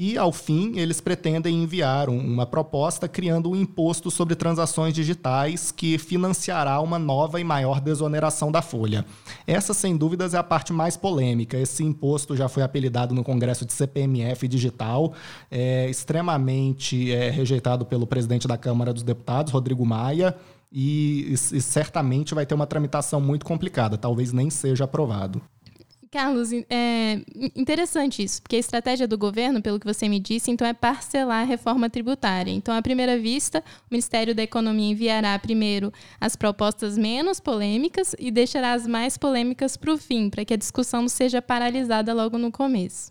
E, 0.04 0.18
ao 0.18 0.32
fim, 0.32 0.80
eles 0.80 1.00
pretendem 1.00 1.62
enviar 1.62 2.10
uma 2.10 2.44
proposta 2.44 3.08
criando 3.08 3.52
um 3.52 3.56
imposto 3.56 4.10
sobre 4.10 4.34
transações 4.34 4.96
digitais 4.96 5.72
que 5.72 6.00
financiará 6.00 6.82
uma 6.82 6.98
nova 6.98 7.40
e 7.40 7.44
maior 7.44 7.80
desoneração 7.80 8.52
da 8.52 8.64
folha. 8.64 9.06
Essa, 9.46 9.76
sem 9.76 9.96
dúvidas, 9.96 10.34
é 10.34 10.40
a 10.40 10.44
parte 10.44 10.74
mais 10.74 10.98
polêmica. 10.98 11.56
Esse 11.56 11.84
imposto 11.84 12.36
já 12.36 12.50
foi 12.50 12.64
apelidado 12.64 13.14
no 13.14 13.24
Congresso 13.24 13.64
de 13.64 13.74
CPMF 13.74 14.48
digital, 14.48 15.14
é 15.52 15.88
extremamente 15.88 17.12
é, 17.12 17.30
rejeitado 17.30 17.86
pelo 17.86 18.08
presidente 18.08 18.48
da 18.48 18.58
Câmara 18.58 18.92
dos 18.92 19.04
Deputados, 19.04 19.54
Rodrigo 19.54 19.86
Maia. 19.86 20.36
E, 20.74 21.32
e 21.32 21.38
certamente 21.62 22.34
vai 22.34 22.46
ter 22.46 22.56
uma 22.56 22.66
tramitação 22.66 23.22
muito 23.22 23.46
complicada, 23.46 24.00
talvez 24.00 24.34
nem 24.34 24.50
seja 24.50 24.86
aprovado. 24.86 25.40
Carlos, 26.12 26.50
é 26.70 27.22
interessante 27.56 28.22
isso, 28.22 28.42
porque 28.42 28.58
a 28.58 28.60
estratégia 28.60 29.08
do 29.08 29.18
governo, 29.18 29.62
pelo 29.62 29.80
que 29.80 29.86
você 29.86 30.10
me 30.10 30.20
disse, 30.20 30.52
então 30.52 30.68
é 30.68 30.74
parcelar 30.74 31.44
a 31.44 31.46
reforma 31.46 31.90
tributária. 31.90 32.52
Então, 32.52 32.76
à 32.76 32.82
primeira 32.82 33.18
vista, 33.18 33.64
o 33.84 33.86
Ministério 33.90 34.36
da 34.36 34.44
Economia 34.44 34.92
enviará 34.92 35.40
primeiro 35.40 35.90
as 36.20 36.36
propostas 36.36 36.98
menos 36.98 37.40
polêmicas 37.40 38.14
e 38.20 38.30
deixará 38.30 38.74
as 38.74 38.86
mais 38.86 39.18
polêmicas 39.18 39.78
para 39.78 39.94
o 39.94 39.98
fim, 39.98 40.30
para 40.30 40.44
que 40.44 40.54
a 40.54 40.58
discussão 40.58 41.08
seja 41.08 41.42
paralisada 41.42 42.14
logo 42.14 42.38
no 42.38 42.52
começo. 42.52 43.10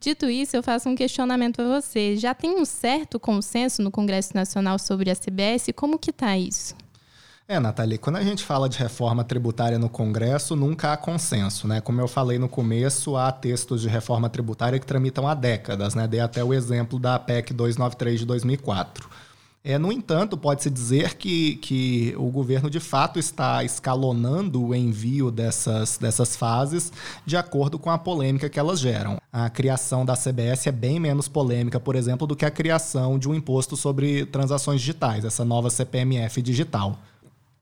Dito 0.00 0.28
isso, 0.28 0.56
eu 0.56 0.64
faço 0.64 0.88
um 0.88 0.96
questionamento 0.96 1.62
a 1.62 1.80
você. 1.80 2.16
Já 2.16 2.34
tem 2.34 2.58
um 2.58 2.64
certo 2.64 3.20
consenso 3.20 3.82
no 3.82 3.90
Congresso 3.92 4.34
Nacional 4.34 4.80
sobre 4.80 5.12
a 5.12 5.14
CBS? 5.14 5.68
Como 5.76 5.96
que 5.96 6.10
está 6.10 6.36
isso? 6.36 6.74
É, 7.50 7.58
Nathalie, 7.58 7.98
quando 7.98 8.14
a 8.14 8.22
gente 8.22 8.44
fala 8.44 8.68
de 8.68 8.78
reforma 8.78 9.24
tributária 9.24 9.76
no 9.76 9.88
Congresso, 9.88 10.54
nunca 10.54 10.92
há 10.92 10.96
consenso, 10.96 11.66
né? 11.66 11.80
Como 11.80 12.00
eu 12.00 12.06
falei 12.06 12.38
no 12.38 12.48
começo, 12.48 13.16
há 13.16 13.32
textos 13.32 13.80
de 13.80 13.88
reforma 13.88 14.30
tributária 14.30 14.78
que 14.78 14.86
tramitam 14.86 15.26
há 15.26 15.34
décadas, 15.34 15.96
né? 15.96 16.06
Dei 16.06 16.20
até 16.20 16.44
o 16.44 16.54
exemplo 16.54 16.96
da 16.96 17.18
PEC 17.18 17.52
293 17.52 18.20
de 18.20 18.26
2004. 18.26 19.10
É, 19.64 19.76
no 19.78 19.90
entanto, 19.90 20.38
pode-se 20.38 20.70
dizer 20.70 21.16
que, 21.16 21.56
que 21.56 22.14
o 22.16 22.30
governo 22.30 22.70
de 22.70 22.78
fato 22.78 23.18
está 23.18 23.64
escalonando 23.64 24.66
o 24.66 24.72
envio 24.72 25.28
dessas, 25.32 25.98
dessas 25.98 26.36
fases 26.36 26.92
de 27.26 27.36
acordo 27.36 27.80
com 27.80 27.90
a 27.90 27.98
polêmica 27.98 28.48
que 28.48 28.60
elas 28.60 28.78
geram. 28.78 29.20
A 29.32 29.50
criação 29.50 30.06
da 30.06 30.14
CBS 30.14 30.68
é 30.68 30.72
bem 30.72 31.00
menos 31.00 31.26
polêmica, 31.26 31.80
por 31.80 31.96
exemplo, 31.96 32.28
do 32.28 32.36
que 32.36 32.46
a 32.46 32.50
criação 32.50 33.18
de 33.18 33.28
um 33.28 33.34
imposto 33.34 33.76
sobre 33.76 34.24
transações 34.24 34.80
digitais, 34.80 35.24
essa 35.24 35.44
nova 35.44 35.68
CPMF 35.68 36.40
digital. 36.40 36.96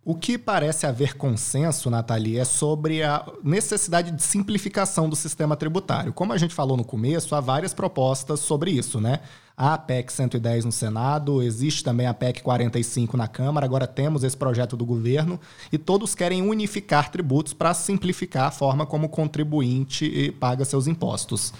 O 0.08 0.14
que 0.14 0.38
parece 0.38 0.86
haver 0.86 1.18
consenso, 1.18 1.90
Nathalie, 1.90 2.38
é 2.38 2.44
sobre 2.46 3.02
a 3.02 3.26
necessidade 3.44 4.10
de 4.10 4.22
simplificação 4.22 5.06
do 5.06 5.14
sistema 5.14 5.54
tributário. 5.54 6.14
Como 6.14 6.32
a 6.32 6.38
gente 6.38 6.54
falou 6.54 6.78
no 6.78 6.82
começo, 6.82 7.34
há 7.34 7.40
várias 7.40 7.74
propostas 7.74 8.40
sobre 8.40 8.70
isso, 8.70 9.02
né? 9.02 9.20
Há 9.54 9.74
a 9.74 9.78
PEC 9.78 10.10
110 10.10 10.64
no 10.64 10.72
Senado, 10.72 11.42
existe 11.42 11.84
também 11.84 12.06
a 12.06 12.14
PEC 12.14 12.42
45 12.42 13.18
na 13.18 13.28
Câmara, 13.28 13.66
agora 13.66 13.86
temos 13.86 14.24
esse 14.24 14.34
projeto 14.34 14.78
do 14.78 14.86
governo 14.86 15.38
e 15.70 15.76
todos 15.76 16.14
querem 16.14 16.40
unificar 16.40 17.10
tributos 17.10 17.52
para 17.52 17.74
simplificar 17.74 18.46
a 18.46 18.50
forma 18.50 18.86
como 18.86 19.08
o 19.08 19.10
contribuinte 19.10 20.34
paga 20.40 20.64
seus 20.64 20.86
impostos. 20.86 21.52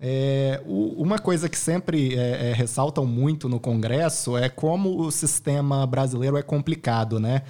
É, 0.00 0.62
uma 0.66 1.18
coisa 1.18 1.46
que 1.46 1.58
sempre 1.58 2.16
é, 2.16 2.48
é, 2.48 2.52
ressaltam 2.54 3.04
muito 3.04 3.50
no 3.50 3.60
Congresso 3.60 4.34
é 4.34 4.48
como 4.48 4.98
o 4.98 5.10
sistema 5.10 5.86
brasileiro 5.86 6.38
é 6.38 6.42
complicado, 6.42 7.20
né? 7.20 7.42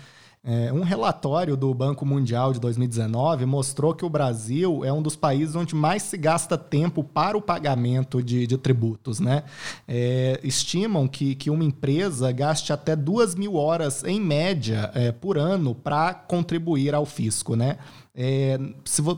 É, 0.45 0.73
um 0.73 0.83
relatório 0.83 1.57
do 1.57 1.73
Banco 1.73 2.05
Mundial 2.05 2.53
de 2.53 2.59
2019 2.59 3.47
mostrou 3.47 3.95
que 3.95 4.05
o 4.05 4.11
Brasil 4.11 4.85
é 4.85 4.93
um 4.93 5.01
dos 5.01 5.15
países 5.15 5.55
onde 5.55 5.73
mais 5.73 6.03
se 6.03 6.19
gasta 6.19 6.59
tempo 6.59 7.05
para 7.05 7.39
o 7.39 7.41
pagamento 7.41 8.21
de, 8.21 8.45
de 8.45 8.59
tributos. 8.59 9.21
Né? 9.21 9.45
É, 9.87 10.41
estimam 10.43 11.07
que, 11.07 11.37
que 11.37 11.49
uma 11.49 11.63
empresa 11.63 12.33
gaste 12.33 12.73
até 12.73 12.97
duas 12.97 13.37
mil 13.37 13.55
horas, 13.55 14.03
em 14.03 14.21
média, 14.21 14.91
é, 14.97 15.13
por 15.13 15.39
ano 15.39 15.77
para 15.77 16.13
contribuir 16.13 16.93
ao 16.93 17.07
fisco. 17.07 17.55
Né? 17.55 17.79
É, 18.13 18.59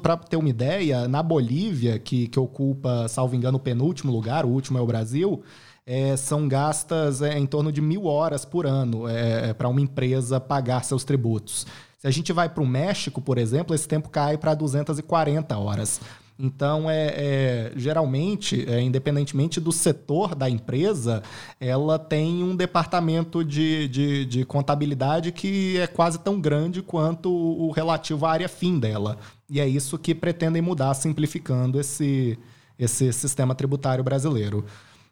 para 0.03 0.19
ter 0.19 0.37
uma 0.37 0.51
ideia, 0.51 1.09
na 1.09 1.23
Bolívia, 1.23 1.99
que, 1.99 2.29
que 2.29 2.39
ocupa, 2.39 3.09
salvo 3.09 3.35
engano, 3.35 3.57
o 3.57 3.61
penúltimo 3.61 4.13
lugar, 4.13 4.45
o 4.45 4.51
último 4.51 4.77
é 4.77 4.83
o 4.83 4.87
Brasil, 4.87 5.43
é, 5.87 6.17
são 6.17 6.49
gastas 6.49 7.21
é, 7.21 7.39
em 7.39 7.47
torno 7.47 7.71
de 7.71 7.81
mil 7.81 8.07
horas 8.07 8.45
por 8.45 8.67
ano 8.67 9.07
é, 9.09 9.51
é 9.51 9.55
para 9.55 9.69
uma 9.69 9.81
empresa 9.81 10.41
pagar 10.41 10.85
seus 10.85 11.05
tributos. 11.05 11.67
Se 11.99 12.07
a 12.07 12.11
gente 12.11 12.33
vai 12.33 12.49
para 12.49 12.63
o 12.63 12.67
México, 12.67 13.21
por 13.21 13.39
exemplo, 13.39 13.75
esse 13.75 13.89
tempo 13.89 14.09
cai 14.09 14.37
para 14.37 14.55
240 14.55 15.57
horas. 15.57 16.01
Então, 16.39 16.91
é, 16.91 17.15
é 17.17 17.73
geralmente, 17.77 18.69
é, 18.69 18.81
independentemente 18.81 19.61
do 19.61 19.71
setor 19.71 20.35
da 20.35 20.51
empresa, 20.51 21.23
ela 21.61 21.97
tem 21.97 22.43
um 22.43 22.57
departamento 22.57 23.45
de, 23.45 23.87
de, 23.89 24.25
de, 24.25 24.45
contabilidade 24.45 25.31
que 25.31 25.79
é 25.79 25.87
quase 25.87 26.19
tão 26.19 26.41
grande 26.41 26.83
quanto 26.83 27.31
o 27.31 27.71
relativo 27.71 28.27
à 28.27 28.33
área 28.33 28.49
fim 28.49 28.81
dela. 28.81 29.17
E 29.49 29.61
é 29.61 29.69
isso 29.69 29.97
que 29.97 30.13
pretendem 30.15 30.61
mudar, 30.61 30.93
simplificando 30.95 31.79
esse, 31.79 32.37
esse 32.77 33.13
sistema 33.13 33.55
tributário 33.55 34.03
brasileiro. 34.03 34.65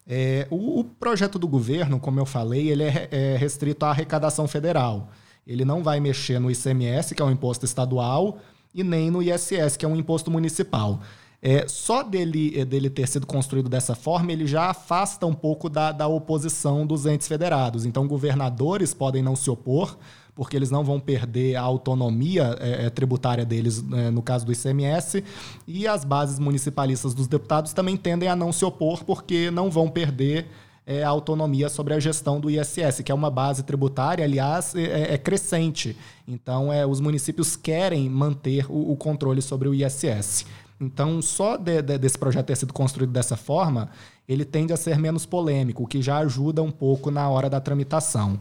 É, 0.07 0.47
o, 0.51 0.81
o, 0.81 0.85
projeto 0.85 1.39
do 1.39 1.47
governo, 1.47 2.01
como 2.01 2.19
eu 2.19 2.27
falei, 2.27 2.69
ele 2.69 2.85
é, 2.85 3.09
é, 3.11 3.37
restrito 3.37 3.85
à 3.85 3.91
arrecadação 3.91 4.49
federal. 4.49 5.11
Ele 5.47 5.65
não 5.65 5.83
vai 5.83 6.01
mexer 6.01 6.39
no 6.39 6.51
ICMS, 6.51 7.15
que 7.15 7.23
é 7.23 7.25
um 7.25 7.31
imposto 7.31 7.65
estadual, 7.65 8.39
e 8.75 8.83
nem 8.83 9.11
no 9.11 9.23
ISS, 9.23 9.77
que 9.77 9.85
é 9.85 9.89
um 9.89 9.97
imposto 9.97 10.31
municipal. 10.31 11.01
É, 11.45 11.67
só 11.67 12.05
dele, 12.05 12.53
é, 12.57 12.65
dele 12.65 12.89
ter 12.89 13.09
sido 13.09 13.27
construído 13.27 13.69
dessa 13.69 13.97
forma, 13.97 14.31
ele 14.31 14.47
já 14.47 14.71
afasta 14.71 15.27
um 15.27 15.35
pouco 15.35 15.69
da, 15.69 15.91
da 15.91 16.07
oposição 16.07 16.87
dos 16.87 17.05
entes 17.05 17.27
federados. 17.27 17.85
Então, 17.85 18.07
governadores 18.07 18.95
podem 18.95 19.23
não 19.23 19.35
se 19.35 19.51
opor, 19.51 19.99
porque 20.35 20.57
eles 20.57 20.71
não 20.71 20.83
vão 20.83 20.99
perder 20.99 21.57
a 21.57 21.63
autonomia 21.63 22.57
é, 22.61 22.87
é, 22.87 22.91
tributária 22.91 23.45
deles, 23.45 23.85
é, 23.93 24.11
no 24.11 24.23
caso 24.23 24.47
do 24.47 24.53
ICMS, 24.53 25.23
e 25.67 25.87
as 25.87 26.05
bases 26.05 26.39
municipalistas 26.39 27.15
dos 27.15 27.27
deputados 27.27 27.73
também 27.73 27.97
tendem 27.97 28.29
a 28.29 28.37
não 28.37 28.53
se 28.53 28.65
opor, 28.65 29.05
porque 29.05 29.51
não 29.51 29.71
vão 29.71 29.89
perder 29.89 30.49
é, 30.87 31.05
a 31.05 31.09
autonomia 31.09 31.69
sobre 31.69 31.95
a 31.95 32.01
gestão 32.01 32.41
do 32.41 32.51
ISS, 32.51 33.03
que 33.05 33.13
é 33.13 33.15
uma 33.15 33.31
base 33.31 33.63
tributária, 33.63 34.25
aliás, 34.25 34.75
é, 34.75 34.83
é, 34.83 35.15
é 35.15 35.19
crescente. 35.19 35.97
Então, 36.27 36.73
é, 36.73 36.87
os 36.87 37.01
municípios 37.01 37.55
querem 37.55 38.09
manter 38.09 38.67
o, 38.71 38.93
o 38.93 38.97
controle 38.97 39.41
sobre 39.41 39.69
o 39.69 39.75
ISS. 39.75 40.47
Então, 40.81 41.23
só 41.23 41.57
de, 41.57 41.81
de, 41.81 41.99
desse 41.99 42.19
projeto 42.19 42.47
ter 42.47 42.57
sido 42.57 42.73
construído 42.73 43.13
dessa 43.13 43.37
forma, 43.37 43.91
ele 44.29 44.45
tende 44.45 44.73
a 44.73 44.77
ser 44.77 44.99
menos 44.99 45.25
polêmico, 45.25 45.85
o 45.85 45.87
que 45.87 46.03
já 46.03 46.19
ajuda 46.19 46.63
um 46.63 46.71
pouco 46.73 47.11
na 47.11 47.29
hora 47.29 47.49
da 47.49 47.61
tramitação. 47.61 48.41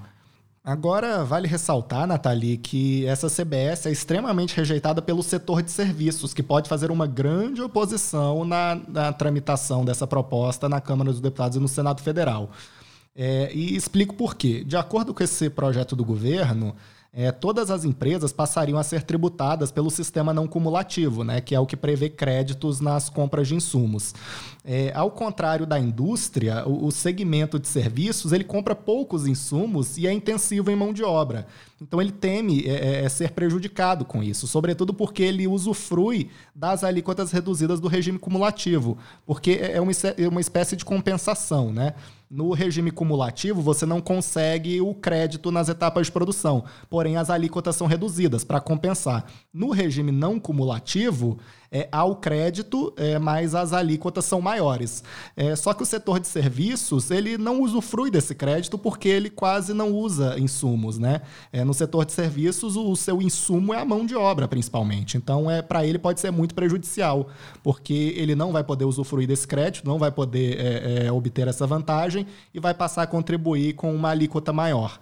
Agora, 0.64 1.26
vale 1.26 1.48
ressaltar, 1.48 2.06
Nathalie, 2.06 2.56
que 2.56 3.04
essa 3.08 3.28
CBS 3.28 3.88
é 3.88 3.92
extremamente 3.92 4.56
rejeitada 4.56 5.02
pelo 5.02 5.24
setor 5.24 5.64
de 5.64 5.72
serviços, 5.72 6.36
que 6.36 6.44
pode 6.44 6.70
fazer 6.70 6.92
uma 6.92 7.08
grande 7.08 7.64
oposição 7.64 8.46
na, 8.46 8.80
na 8.88 9.12
tramitação 9.12 9.84
dessa 9.84 10.06
proposta 10.06 10.70
na 10.70 10.80
Câmara 10.80 11.10
dos 11.10 11.20
Deputados 11.20 11.58
e 11.58 11.60
no 11.60 11.68
Senado 11.68 12.04
Federal. 12.04 12.52
É, 13.16 13.52
e 13.52 13.76
explico 13.76 14.14
por 14.14 14.36
quê. 14.36 14.64
De 14.64 14.78
acordo 14.78 15.16
com 15.16 15.24
esse 15.24 15.50
projeto 15.50 15.96
do 15.96 16.06
governo, 16.06 16.76
é, 17.14 17.30
todas 17.30 17.70
as 17.70 17.84
empresas 17.84 18.32
passariam 18.32 18.80
a 18.80 18.84
ser 18.84 19.04
tributadas 19.04 19.70
pelo 19.70 19.90
sistema 19.90 20.34
não 20.34 20.48
cumulativo, 20.48 21.26
né, 21.26 21.42
que 21.42 21.54
é 21.54 21.60
o 21.60 21.66
que 21.66 21.76
prevê 21.76 22.10
créditos 22.10 22.80
nas 22.80 23.10
compras 23.10 23.50
de 23.50 23.56
insumos. 23.56 24.14
É, 24.64 24.94
ao 24.96 25.12
contrário 25.12 25.66
da 25.66 25.78
indústria, 25.78 26.66
o, 26.66 26.86
o, 26.86 26.92
segmento 26.92 27.60
de 27.60 27.68
serviços 27.68 28.32
ele 28.32 28.46
compra 28.46 28.74
poucos 28.74 29.28
insumos 29.28 29.98
e 29.98 30.08
é 30.08 30.14
intensivo 30.14 30.72
em 30.72 30.76
mão 30.76 30.94
de 30.94 31.04
obra. 31.04 31.48
Então 31.82 32.00
ele 32.00 32.12
teme 32.12 32.64
é, 32.68 33.00
é, 33.00 33.06
é 33.06 33.10
ser 33.10 33.32
prejudicado 33.32 34.06
com 34.06 34.22
isso, 34.22 34.46
sobretudo 34.46 34.94
porque 34.94 35.24
ele 35.24 35.48
usufrui 35.48 36.30
das 36.54 36.84
alíquotas 36.84 37.32
reduzidas 37.32 37.80
do 37.80 37.88
regime 37.88 38.20
cumulativo, 38.20 39.00
porque 39.26 39.60
é, 39.60 39.78
é 39.78 39.82
uma, 39.82 39.92
é 40.18 40.28
uma 40.28 40.40
espécie 40.40 40.76
de 40.76 40.86
compensação, 40.86 41.74
né? 41.74 41.96
No 42.30 42.54
regime 42.54 42.92
cumulativo, 42.92 43.62
você 43.62 43.86
não 43.86 44.00
consegue 44.00 44.80
o 44.80 44.94
crédito 44.94 45.52
nas 45.52 45.68
etapas 45.68 46.06
de 46.06 46.14
produção, 46.14 46.64
porém 46.90 47.18
as 47.18 47.30
alíquotas 47.30 47.76
são 47.76 47.88
reduzidas 47.88 48.44
para 48.46 48.62
compensar. 48.62 49.26
No 49.54 49.72
regime 49.72 50.14
não 50.14 50.40
cumulativo, 50.40 51.40
é, 51.72 51.88
ao 51.92 52.18
crédito, 52.18 52.94
é, 52.98 53.18
mas 53.18 53.56
as 53.56 53.72
alíquotas 53.72 54.26
são 54.26 54.42
maiores. 54.42 55.04
É, 55.38 55.56
só 55.56 55.74
que 55.74 55.82
o 55.82 55.86
setor 55.86 56.20
de 56.20 56.28
serviços 56.28 57.10
ele 57.10 57.38
não 57.38 57.62
usufrui 57.62 58.12
desse 58.12 58.36
crédito 58.36 58.78
porque 58.78 59.08
ele 59.08 59.30
quase 59.30 59.74
não 59.74 59.94
usa 59.94 60.38
insumos. 60.38 61.00
Né? 61.00 61.22
É, 61.52 61.64
no 61.64 61.74
setor 61.74 62.06
de 62.06 62.12
serviços, 62.12 62.76
o, 62.76 62.92
o, 62.92 62.96
seu 62.96 63.22
insumo 63.22 63.74
é 63.74 63.80
a 63.80 63.86
mão 63.86 64.06
de 64.06 64.16
obra, 64.16 64.48
principalmente. 64.48 65.16
Então, 65.16 65.50
é, 65.50 65.62
para 65.62 65.86
ele 65.86 65.98
pode 65.98 66.20
ser 66.20 66.32
muito 66.32 66.54
prejudicial, 66.54 67.30
porque 67.64 68.14
ele 68.18 68.36
não 68.36 68.52
vai 68.52 68.64
poder 68.64 68.84
usufruir 68.84 69.28
desse 69.28 69.48
crédito, 69.48 69.88
não 69.88 69.98
vai 69.98 70.12
poder 70.12 70.60
é, 70.60 71.06
é, 71.06 71.12
obter 71.12 71.48
essa 71.48 71.66
vantagem 71.66 72.28
e 72.54 72.60
vai 72.60 72.74
passar 72.74 73.04
a 73.04 73.08
contribuir 73.08 73.74
com 73.74 73.96
uma 73.96 74.10
alíquota 74.10 74.52
maior. 74.52 75.00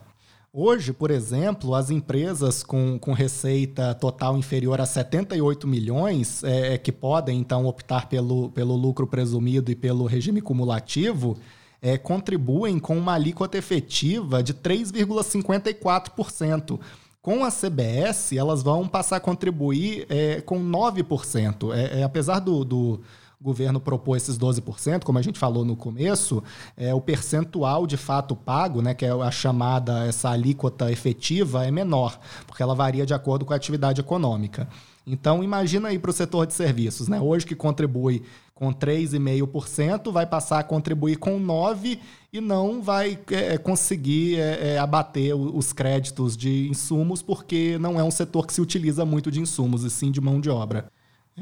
Hoje, 0.52 0.92
por 0.92 1.12
exemplo, 1.12 1.76
as 1.76 1.92
empresas 1.92 2.64
com, 2.64 2.98
com 2.98 3.14
receita 3.14 3.94
total 3.94 4.36
inferior 4.36 4.82
a 4.82 4.86
78 4.86 5.68
milhões, 5.68 6.44
é, 6.44 6.74
é, 6.74 6.78
que 6.78 6.92
podem 6.92 7.40
então 7.40 7.68
optar 7.68 8.10
pelo, 8.10 8.50
pelo 8.50 8.76
lucro 8.76 9.06
presumido 9.06 9.72
e 9.72 9.76
pelo 9.76 10.08
regime 10.08 10.42
cumulativo, 10.42 11.38
é, 11.80 12.00
contribuem 12.00 12.80
com 12.80 12.98
uma 12.98 13.14
alíquota 13.14 13.60
efetiva 13.60 14.42
de 14.42 14.56
3,54%. 14.56 16.80
Com 17.22 17.44
a 17.44 17.52
CBS, 17.52 18.34
elas 18.34 18.64
vão 18.64 18.88
passar 18.88 19.18
a 19.18 19.20
contribuir 19.20 20.08
é, 20.10 20.42
com 20.42 20.60
9%. 20.64 21.76
É, 21.76 22.00
é, 22.00 22.04
apesar 22.04 22.40
do, 22.40 22.66
do 22.66 23.02
o 23.40 23.44
governo 23.44 23.80
propôs 23.80 24.24
esses 24.24 24.38
12%, 24.38 25.06
como 25.06 25.18
a 25.18 25.22
gente 25.22 25.40
falou 25.40 25.64
no 25.64 25.74
começo, 25.74 26.44
é, 26.76 26.94
o 26.94 27.00
percentual 27.00 27.88
de 27.88 27.96
fato 27.96 28.36
pago, 28.36 28.82
né, 28.82 28.94
que 28.94 29.06
é 29.06 29.12
a 29.12 29.32
chamada 29.32 30.06
essa 30.06 30.30
alíquota 30.30 30.92
efetiva, 30.92 31.66
é 31.66 31.72
menor, 31.72 32.20
porque 32.46 32.62
ela 32.62 32.76
varia 32.76 33.06
de 33.06 33.14
acordo 33.14 33.46
com 33.46 33.54
a 33.54 33.56
atividade 33.56 34.02
econômica. 34.02 34.68
Então, 35.08 35.42
imagina 35.42 35.88
aí 35.88 35.98
para 35.98 36.12
o 36.12 36.14
setor 36.14 36.46
de 36.46 36.54
serviços, 36.54 37.08
né? 37.08 37.20
Hoje 37.20 37.46
que 37.46 37.56
contribui 37.56 38.22
com 38.54 38.74
3,5%, 38.74 40.12
vai 40.12 40.26
passar 40.26 40.60
a 40.60 40.64
contribuir 40.64 41.16
com 41.16 41.40
9% 41.40 41.98
e 42.32 42.42
não 42.42 42.82
vai 42.82 43.18
é, 43.32 43.58
conseguir 43.58 44.38
é, 44.38 44.74
é, 44.74 44.78
abater 44.78 45.34
os 45.34 45.72
créditos 45.72 46.36
de 46.36 46.68
insumos, 46.68 47.24
porque 47.24 47.78
não 47.80 47.98
é 47.98 48.04
um 48.04 48.12
setor 48.12 48.46
que 48.46 48.54
se 48.54 48.62
utiliza 48.62 49.06
muito 49.06 49.32
de 49.32 49.40
insumos, 49.40 49.86
e 49.86 49.90
sim 49.90 50.12
de 50.12 50.20
mão 50.20 50.42
de 50.42 50.50
obra. 50.50 50.92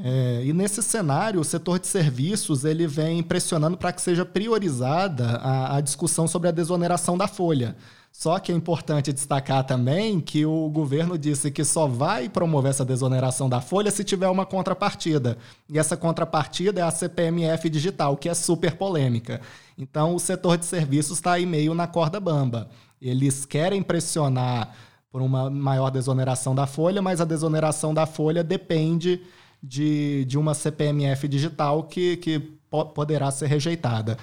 É, 0.03 0.41
e 0.43 0.53
nesse 0.53 0.81
cenário, 0.83 1.39
o 1.39 1.43
setor 1.43 1.79
de 1.79 1.87
serviços 1.87 2.65
ele 2.65 2.85
vem 2.85 3.23
pressionando 3.23 3.77
para 3.77 3.91
que 3.91 4.01
seja 4.01 4.25
priorizada 4.25 5.37
a, 5.37 5.77
a, 5.77 5.81
discussão 5.81 6.27
sobre 6.27 6.49
a 6.49 6.51
desoneração 6.51 7.17
da 7.17 7.27
folha. 7.27 7.75
Só 8.11 8.39
que 8.39 8.51
é 8.51 8.55
importante 8.55 9.13
destacar 9.13 9.63
também 9.63 10.19
que 10.19 10.45
o 10.45 10.69
governo 10.69 11.17
disse 11.17 11.51
que 11.51 11.63
só 11.63 11.87
vai 11.87 12.27
promover 12.27 12.71
essa 12.71 12.83
desoneração 12.83 13.47
da 13.47 13.61
folha 13.61 13.91
se 13.91 14.03
tiver 14.03 14.27
uma 14.27 14.45
contrapartida. 14.45 15.37
E 15.69 15.77
essa 15.77 15.95
contrapartida 15.95 16.81
é 16.81 16.83
a 16.83 16.89
CPMF 16.91 17.69
digital, 17.69 18.17
que 18.17 18.27
é 18.27 18.33
super 18.33 18.75
polêmica. 18.75 19.41
Então 19.77 20.15
o 20.15 20.19
setor 20.19 20.57
de 20.57 20.65
serviços 20.65 21.17
está 21.17 21.33
aí 21.33 21.45
meio 21.45 21.75
na 21.75 21.85
corda 21.85 22.19
bamba. 22.19 22.69
Eles 22.99 23.45
querem 23.45 23.83
pressionar 23.83 24.73
por 25.11 25.21
uma 25.21 25.49
maior 25.49 25.89
desoneração 25.89 26.55
da 26.55 26.65
folha, 26.65 27.01
mas 27.01 27.21
a 27.21 27.25
desoneração 27.25 27.93
da 27.93 28.05
folha 28.05 28.43
depende 28.43 29.21
de, 29.61 30.25
de 30.25 30.37
uma 30.37 30.53
CPMF 30.53 31.27
digital 31.27 31.83
que, 31.83 32.17
que 32.17 32.39
po 32.69 32.85
poderá 32.85 33.31
ser 33.31 33.47
rejeitada. 33.47 34.17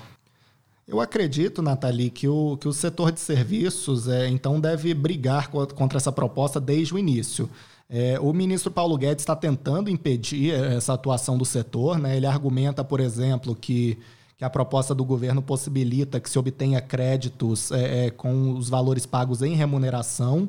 Eu 0.86 1.00
acredito, 1.00 1.62
Nathalie, 1.62 2.10
que 2.10 2.28
o, 2.28 2.58
que 2.58 2.68
o 2.68 2.72
setor 2.72 3.10
de 3.10 3.18
serviços 3.18 4.06
é, 4.06 4.28
então 4.28 4.60
deve 4.60 4.92
brigar 4.92 5.48
contra 5.48 5.96
essa 5.96 6.12
proposta 6.12 6.60
desde 6.60 6.94
o 6.94 6.98
início. 6.98 7.48
É, 7.88 8.18
o 8.20 8.32
ministro 8.32 8.70
Paulo 8.70 8.96
Guedes 8.96 9.22
está 9.22 9.34
tentando 9.34 9.90
impedir 9.90 10.52
essa 10.52 10.92
atuação 10.92 11.38
do 11.38 11.44
setor. 11.44 11.98
Né? 11.98 12.16
Ele 12.16 12.26
argumenta, 12.26 12.84
por 12.84 13.00
exemplo, 13.00 13.54
que, 13.54 13.98
que 14.36 14.44
a 14.44 14.50
proposta 14.50 14.94
do 14.94 15.04
governo 15.04 15.40
possibilita 15.40 16.20
que 16.20 16.28
se 16.28 16.38
obtenha 16.38 16.80
créditos 16.82 17.70
é, 17.70 18.06
é, 18.06 18.10
com 18.10 18.52
os 18.52 18.68
valores 18.68 19.06
pagos 19.06 19.40
em 19.40 19.54
remuneração. 19.54 20.48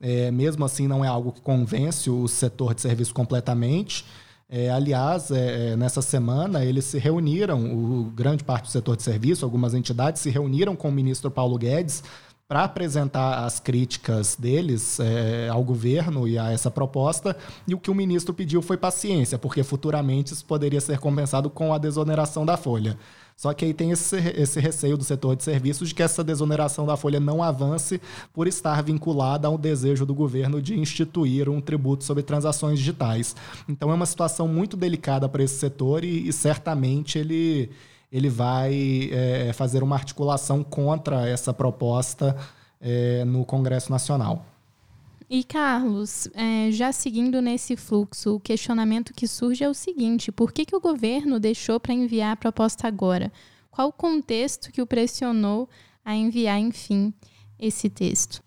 É, 0.00 0.30
mesmo 0.30 0.64
assim, 0.64 0.88
não 0.88 1.04
é 1.04 1.08
algo 1.08 1.30
que 1.30 1.40
convence 1.40 2.08
o 2.08 2.26
setor 2.26 2.74
de 2.74 2.80
serviços 2.80 3.12
completamente. 3.12 4.04
É, 4.48 4.68
aliás, 4.70 5.30
é, 5.30 5.72
é, 5.72 5.76
nessa 5.76 6.02
semana 6.02 6.64
eles 6.64 6.84
se 6.84 6.98
reuniram, 6.98 7.72
o 7.72 8.10
grande 8.10 8.42
parte 8.42 8.64
do 8.64 8.70
setor 8.70 8.96
de 8.96 9.02
serviço, 9.04 9.44
algumas 9.44 9.74
entidades 9.74 10.22
se 10.22 10.28
reuniram 10.28 10.74
com 10.74 10.88
o 10.88 10.92
ministro 10.92 11.30
Paulo 11.30 11.56
Guedes 11.56 12.02
para 12.48 12.64
apresentar 12.64 13.44
as 13.44 13.60
críticas 13.60 14.34
deles 14.34 14.98
é, 14.98 15.48
ao 15.48 15.62
governo 15.62 16.26
e 16.26 16.36
a 16.36 16.50
essa 16.50 16.68
proposta. 16.68 17.36
E 17.64 17.76
o 17.76 17.78
que 17.78 17.92
o 17.92 17.94
ministro 17.94 18.34
pediu 18.34 18.60
foi 18.60 18.76
paciência, 18.76 19.38
porque 19.38 19.62
futuramente 19.62 20.32
isso 20.32 20.44
poderia 20.44 20.80
ser 20.80 20.98
compensado 20.98 21.48
com 21.48 21.72
a 21.72 21.78
desoneração 21.78 22.44
da 22.44 22.56
folha. 22.56 22.98
Só 23.40 23.54
que 23.54 23.64
aí 23.64 23.72
tem 23.72 23.90
esse, 23.90 24.18
esse 24.36 24.60
receio 24.60 24.98
do 24.98 25.02
setor 25.02 25.34
de 25.34 25.42
serviços 25.42 25.88
de 25.88 25.94
que 25.94 26.02
essa 26.02 26.22
desoneração 26.22 26.84
da 26.84 26.94
folha 26.94 27.18
não 27.18 27.42
avance 27.42 27.98
por 28.34 28.46
estar 28.46 28.82
vinculada 28.82 29.48
ao 29.48 29.56
desejo 29.56 30.04
do 30.04 30.14
governo 30.14 30.60
de 30.60 30.78
instituir 30.78 31.48
um 31.48 31.58
tributo 31.58 32.04
sobre 32.04 32.22
transações 32.22 32.78
digitais. 32.78 33.34
Então 33.66 33.90
é 33.90 33.94
uma 33.94 34.04
situação 34.04 34.46
muito 34.46 34.76
delicada 34.76 35.26
para 35.26 35.42
esse 35.42 35.54
setor 35.54 36.04
e, 36.04 36.28
e 36.28 36.32
certamente 36.34 37.18
ele, 37.18 37.70
ele 38.12 38.28
vai 38.28 39.08
é, 39.10 39.54
fazer 39.54 39.82
uma 39.82 39.96
articulação 39.96 40.62
contra 40.62 41.26
essa 41.26 41.50
proposta 41.54 42.36
é, 42.78 43.24
no 43.24 43.46
Congresso 43.46 43.90
Nacional. 43.90 44.49
E, 45.32 45.44
Carlos, 45.44 46.28
é, 46.34 46.72
já 46.72 46.90
seguindo 46.90 47.40
nesse 47.40 47.76
fluxo, 47.76 48.34
o 48.34 48.40
questionamento 48.40 49.14
que 49.14 49.28
surge 49.28 49.62
é 49.62 49.68
o 49.68 49.74
seguinte: 49.74 50.32
por 50.32 50.50
que, 50.50 50.66
que 50.66 50.74
o 50.74 50.80
governo 50.80 51.38
deixou 51.38 51.78
para 51.78 51.94
enviar 51.94 52.32
a 52.32 52.36
proposta 52.36 52.88
agora? 52.88 53.32
Qual 53.70 53.86
o 53.86 53.92
contexto 53.92 54.72
que 54.72 54.82
o 54.82 54.86
pressionou 54.86 55.68
a 56.04 56.16
enviar, 56.16 56.58
enfim, 56.58 57.14
esse 57.60 57.88
texto? 57.88 58.42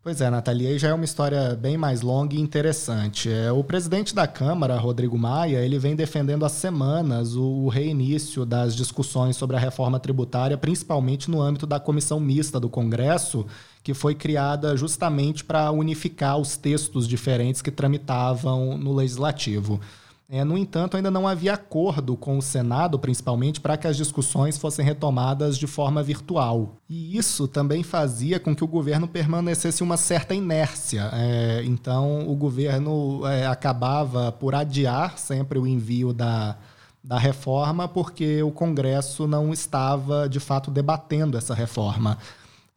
Pois 0.00 0.22
é, 0.22 0.30
Nathalie, 0.30 0.68
aí 0.68 0.78
já 0.78 0.88
é 0.88 0.94
uma 0.94 1.04
história 1.04 1.54
bem 1.54 1.76
mais 1.76 2.00
longa 2.00 2.34
e 2.34 2.40
interessante. 2.40 3.30
É, 3.30 3.52
o 3.52 3.62
presidente 3.62 4.14
da 4.14 4.26
Câmara, 4.26 4.78
Rodrigo 4.78 5.18
Maia, 5.18 5.58
ele 5.58 5.78
vem 5.78 5.94
defendendo 5.94 6.46
há 6.46 6.48
semanas 6.48 7.36
o 7.36 7.68
reinício 7.68 8.46
das 8.46 8.74
discussões 8.74 9.36
sobre 9.36 9.56
a 9.56 9.60
reforma 9.60 10.00
tributária, 10.00 10.56
principalmente 10.56 11.30
no 11.30 11.42
âmbito 11.42 11.66
da 11.66 11.78
comissão 11.78 12.18
mista 12.18 12.58
do 12.58 12.70
Congresso, 12.70 13.44
que 13.88 13.94
foi 13.94 14.14
criada 14.14 14.76
justamente 14.76 15.42
para 15.42 15.70
unificar 15.70 16.36
os 16.36 16.58
textos 16.58 17.08
diferentes 17.08 17.62
que 17.62 17.70
tramitavam 17.70 18.76
no 18.76 18.94
legislativo. 18.94 19.80
É, 20.28 20.44
no 20.44 20.58
entanto, 20.58 20.98
ainda 20.98 21.10
não 21.10 21.26
havia 21.26 21.54
acordo 21.54 22.14
com 22.14 22.36
o 22.36 22.42
Senado, 22.42 22.98
principalmente, 22.98 23.62
para 23.62 23.78
que 23.78 23.86
as 23.86 23.96
discussões 23.96 24.58
fossem 24.58 24.84
retomadas 24.84 25.56
de 25.56 25.66
forma 25.66 26.02
virtual. 26.02 26.76
E 26.86 27.16
isso 27.16 27.48
também 27.48 27.82
fazia 27.82 28.38
com 28.38 28.54
que 28.54 28.62
o 28.62 28.68
governo 28.68 29.08
permanecesse 29.08 29.82
uma 29.82 29.96
certa 29.96 30.34
inércia. 30.34 31.08
É, 31.14 31.62
então, 31.64 32.28
o 32.28 32.36
governo 32.36 33.26
é, 33.26 33.46
acabava 33.46 34.30
por 34.30 34.54
adiar 34.54 35.18
sempre 35.18 35.58
o 35.58 35.66
envio 35.66 36.12
da, 36.12 36.58
da 37.02 37.18
reforma, 37.18 37.88
porque 37.88 38.42
o 38.42 38.50
Congresso 38.50 39.26
não 39.26 39.50
estava, 39.50 40.28
de 40.28 40.40
fato, 40.40 40.70
debatendo 40.70 41.38
essa 41.38 41.54
reforma. 41.54 42.18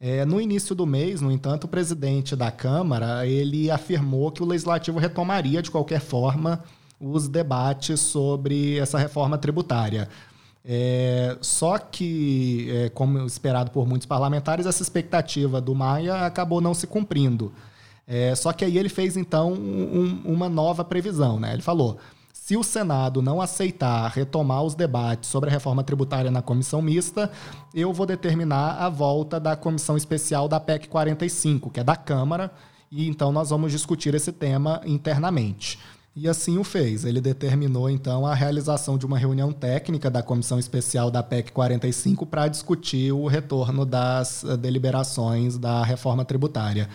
É, 0.04 0.24
no 0.24 0.40
início 0.40 0.74
do 0.74 0.84
mês, 0.84 1.20
no 1.20 1.30
entanto, 1.30 1.62
o 1.64 1.68
presidente 1.68 2.34
da 2.34 2.50
Câmara 2.50 3.24
ele 3.24 3.70
afirmou 3.70 4.32
que 4.32 4.42
o 4.42 4.44
legislativo 4.44 4.98
retomaria 4.98 5.62
de 5.62 5.70
qualquer 5.70 6.00
forma 6.00 6.64
os 6.98 7.28
debates 7.28 8.00
sobre 8.00 8.78
essa 8.78 8.98
reforma 8.98 9.38
tributária. 9.38 10.08
É, 10.64 11.38
só 11.40 11.78
que, 11.78 12.68
é, 12.68 12.88
como 12.88 13.24
esperado 13.24 13.70
por 13.70 13.86
muitos 13.86 14.04
parlamentares, 14.04 14.66
essa 14.66 14.82
expectativa 14.82 15.60
do 15.60 15.72
Maia 15.72 16.26
acabou 16.26 16.60
não 16.60 16.74
se 16.74 16.88
cumprindo. 16.88 17.52
É, 18.04 18.34
só 18.34 18.52
que 18.52 18.64
aí 18.64 18.76
ele 18.76 18.88
fez 18.88 19.16
então 19.16 19.52
um, 19.52 20.20
uma 20.24 20.48
nova 20.48 20.84
previsão. 20.84 21.38
Né? 21.38 21.52
Ele 21.52 21.62
falou: 21.62 21.98
se 22.52 22.56
o 22.58 22.62
Senado 22.62 23.22
não 23.22 23.40
aceitar 23.40 24.10
retomar 24.10 24.62
os 24.62 24.74
debates 24.74 25.30
sobre 25.30 25.48
a 25.48 25.52
reforma 25.52 25.82
tributária 25.82 26.30
na 26.30 26.42
comissão 26.42 26.82
mista, 26.82 27.30
eu 27.72 27.94
vou 27.94 28.04
determinar 28.04 28.72
a 28.72 28.90
volta 28.90 29.40
da 29.40 29.56
comissão 29.56 29.96
especial 29.96 30.46
da 30.46 30.60
PEC 30.60 30.86
45, 30.86 31.70
que 31.70 31.80
é 31.80 31.84
da 31.84 31.96
Câmara, 31.96 32.50
e 32.90 33.08
então 33.08 33.32
nós 33.32 33.48
vamos 33.48 33.72
discutir 33.72 34.14
esse 34.14 34.30
tema 34.30 34.82
internamente. 34.84 35.78
E 36.14 36.28
assim 36.28 36.58
o 36.58 36.62
fez. 36.62 37.06
Ele 37.06 37.22
determinou, 37.22 37.88
então, 37.88 38.26
a 38.26 38.34
realização 38.34 38.98
de 38.98 39.06
uma 39.06 39.16
reunião 39.16 39.50
técnica 39.50 40.10
da 40.10 40.22
Comissão 40.22 40.58
Especial 40.58 41.10
da 41.10 41.22
PEC 41.22 41.52
45 41.52 42.26
para 42.26 42.48
discutir 42.48 43.12
o 43.12 43.28
retorno 43.28 43.86
das 43.86 44.44
eh, 44.44 44.58
deliberações 44.58 45.56
da 45.56 45.82
reforma 45.82 46.22
tributária. 46.22 46.86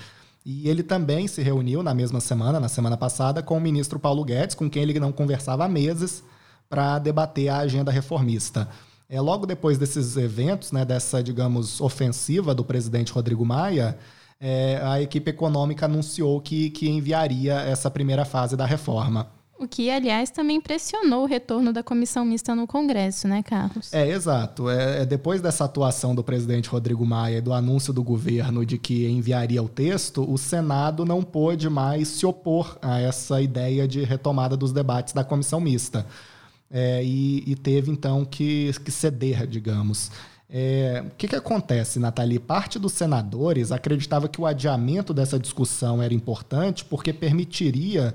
E 0.50 0.70
ele 0.70 0.82
também 0.82 1.28
se 1.28 1.42
reuniu 1.42 1.84
na 1.84 1.94
mesma 1.94 2.22
semana, 2.22 2.58
na 2.58 2.70
semana 2.70 2.96
passada, 2.96 3.44
com 3.44 3.58
o 3.58 3.60
ministro 3.60 4.00
Paulo 4.00 4.24
Guedes, 4.24 4.56
com 4.56 4.70
quem 4.70 4.82
ele 4.82 4.98
não 4.98 5.12
conversava 5.12 5.66
há 5.66 5.68
meses, 5.68 6.24
para 6.70 7.00
debater 7.00 7.50
a 7.50 7.58
agenda 7.58 7.92
reformista. 7.92 8.70
É, 9.10 9.20
logo 9.20 9.46
depois 9.46 9.78
desses 9.78 10.16
eventos, 10.16 10.72
né, 10.72 10.86
dessa, 10.86 11.22
digamos, 11.22 11.82
ofensiva 11.82 12.56
do 12.56 12.64
presidente 12.64 13.12
Rodrigo 13.12 13.46
Maia, 13.46 13.98
é, 14.40 14.80
a 14.82 15.02
equipe 15.02 15.30
econômica 15.32 15.84
anunciou 15.84 16.40
que, 16.40 16.70
que 16.70 16.88
enviaria 16.88 17.56
essa 17.56 17.92
primeira 17.92 18.24
fase 18.24 18.56
da 18.56 18.66
reforma. 18.66 19.28
O 19.60 19.68
que, 19.68 19.90
aliás, 19.90 20.30
também 20.30 20.62
pressionou 20.62 21.24
o 21.24 21.26
retorno 21.26 21.74
da 21.74 21.82
comissão 21.82 22.24
mista 22.24 22.54
no 22.54 22.68
Congresso, 22.68 23.28
né, 23.28 23.42
Carlos? 23.42 23.92
É, 23.92 24.08
exato. 24.08 24.70
É, 24.70 25.02
é, 25.02 25.06
depois 25.06 25.42
dessa 25.42 25.66
atuação 25.66 26.14
do 26.14 26.24
presidente 26.24 26.70
Rodrigo 26.70 27.04
Maia 27.04 27.38
e 27.38 27.42
do 27.42 27.52
anúncio 27.52 27.92
do 27.92 28.04
governo 28.04 28.64
de 28.64 28.78
que 28.78 29.08
enviaria 29.08 29.62
o 29.64 29.68
texto, 29.68 30.30
o 30.32 30.38
Senado 30.38 31.04
não 31.04 31.24
pôde 31.24 31.70
mais 31.70 32.08
se 32.08 32.26
opor 32.26 32.78
a 32.82 33.00
essa 33.00 33.42
ideia 33.42 33.88
de 33.88 34.04
retomada 34.04 34.56
dos 34.56 34.72
debates 34.72 35.14
da 35.14 35.24
comissão 35.24 35.60
mista. 35.60 36.06
É, 36.70 37.04
e, 37.04 37.44
e, 37.48 37.56
teve, 37.56 37.90
então, 37.90 38.24
que, 38.26 38.72
que 38.86 38.92
ceder, 38.92 39.48
digamos. 39.48 40.12
É, 40.50 41.04
o 41.06 41.16
que, 41.16 41.28
que 41.28 41.36
acontece, 41.36 41.98
Nathalie? 41.98 42.40
Parte 42.40 42.78
dos 42.78 42.94
senadores 42.94 43.72
acreditava 43.72 44.28
que 44.28 44.40
o 44.40 44.46
adiamento 44.46 45.14
dessa 45.14 45.40
discussão 45.40 46.02
era 46.02 46.14
importante 46.14 46.86
porque 46.86 47.12
permitiria 47.12 48.14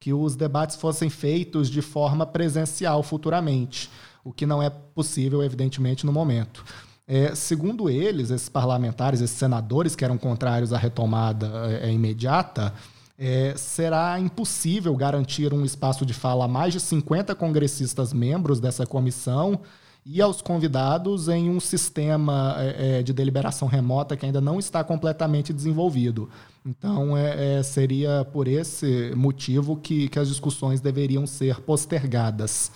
que 0.00 0.12
os 0.12 0.36
debates 0.36 0.76
fossem 0.76 1.10
feitos 1.10 1.68
de 1.68 1.82
forma 1.82 2.24
presencial 2.24 3.02
futuramente, 3.02 3.90
o 4.24 4.32
que 4.32 4.46
não 4.46 4.62
é 4.62 4.70
possível, 4.70 5.42
evidentemente, 5.42 6.06
no 6.06 6.12
momento. 6.12 6.64
É, 7.06 7.34
segundo 7.34 7.88
eles, 7.88 8.30
esses 8.30 8.50
parlamentares, 8.50 9.20
esses 9.20 9.36
senadores 9.36 9.96
que 9.96 10.04
eram 10.04 10.18
contrários 10.18 10.72
à 10.72 10.78
retomada 10.78 11.50
é, 11.82 11.90
imediata, 11.90 12.74
é, 13.18 13.54
será 13.56 14.20
impossível 14.20 14.94
garantir 14.94 15.52
um 15.52 15.64
espaço 15.64 16.06
de 16.06 16.12
fala 16.12 16.44
a 16.44 16.48
mais 16.48 16.72
de 16.72 16.80
50 16.80 17.34
congressistas 17.34 18.12
membros 18.12 18.60
dessa 18.60 18.86
comissão 18.86 19.60
e 20.06 20.22
aos 20.22 20.40
convidados 20.40 21.28
em 21.28 21.50
um 21.50 21.58
sistema 21.58 22.54
é, 22.58 23.02
de 23.02 23.12
deliberação 23.12 23.66
remota 23.66 24.16
que 24.16 24.24
ainda 24.24 24.40
não 24.40 24.58
está 24.58 24.84
completamente 24.84 25.52
desenvolvido. 25.52 26.30
Então, 26.68 27.16
é, 27.16 27.60
é, 27.60 27.62
seria 27.62 28.26
por 28.30 28.46
esse 28.46 29.10
motivo 29.16 29.74
que, 29.74 30.06
que 30.10 30.18
as 30.18 30.28
discussões 30.28 30.82
deveriam 30.82 31.26
ser 31.26 31.60
postergadas. 31.62 32.70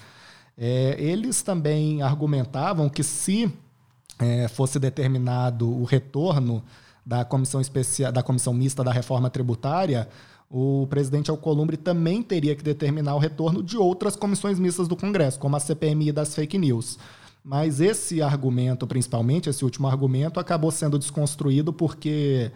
É, 0.57 0.97
eles 0.99 1.43
também 1.43 2.01
argumentavam 2.01 2.89
que 2.89 3.03
se 3.03 3.53
é, 4.19 4.49
fosse 4.49 4.79
determinado 4.79 5.69
o 5.69 5.85
retorno 5.85 6.65
da 7.05 7.23
comissão 7.23 7.61
especial, 7.61 8.11
da 8.11 8.23
comissão 8.23 8.55
mista 8.55 8.83
da 8.83 8.91
reforma 8.91 9.29
tributária, 9.29 10.09
o 10.49 10.87
presidente 10.89 11.31
Alcolumbre 11.31 11.77
também 11.77 12.23
teria 12.23 12.57
que 12.57 12.65
determinar 12.65 13.15
o 13.15 13.19
retorno 13.19 13.63
de 13.63 13.77
outras 13.77 14.17
comissões 14.17 14.59
mistas 14.59 14.89
do 14.89 14.97
Congresso, 14.97 15.39
como 15.39 15.55
a 15.55 15.61
CPMI 15.61 16.13
das 16.13 16.35
fake 16.35 16.57
news. 16.57 16.99
Mas 17.45 17.79
esse 17.79 18.23
argumento, 18.23 18.87
principalmente, 18.87 19.51
esse 19.51 19.63
último 19.67 19.87
argumento, 19.87 20.41
acabou 20.41 20.71
sendo 20.71 20.99
desconstruído 20.99 21.75
porque 21.75 22.51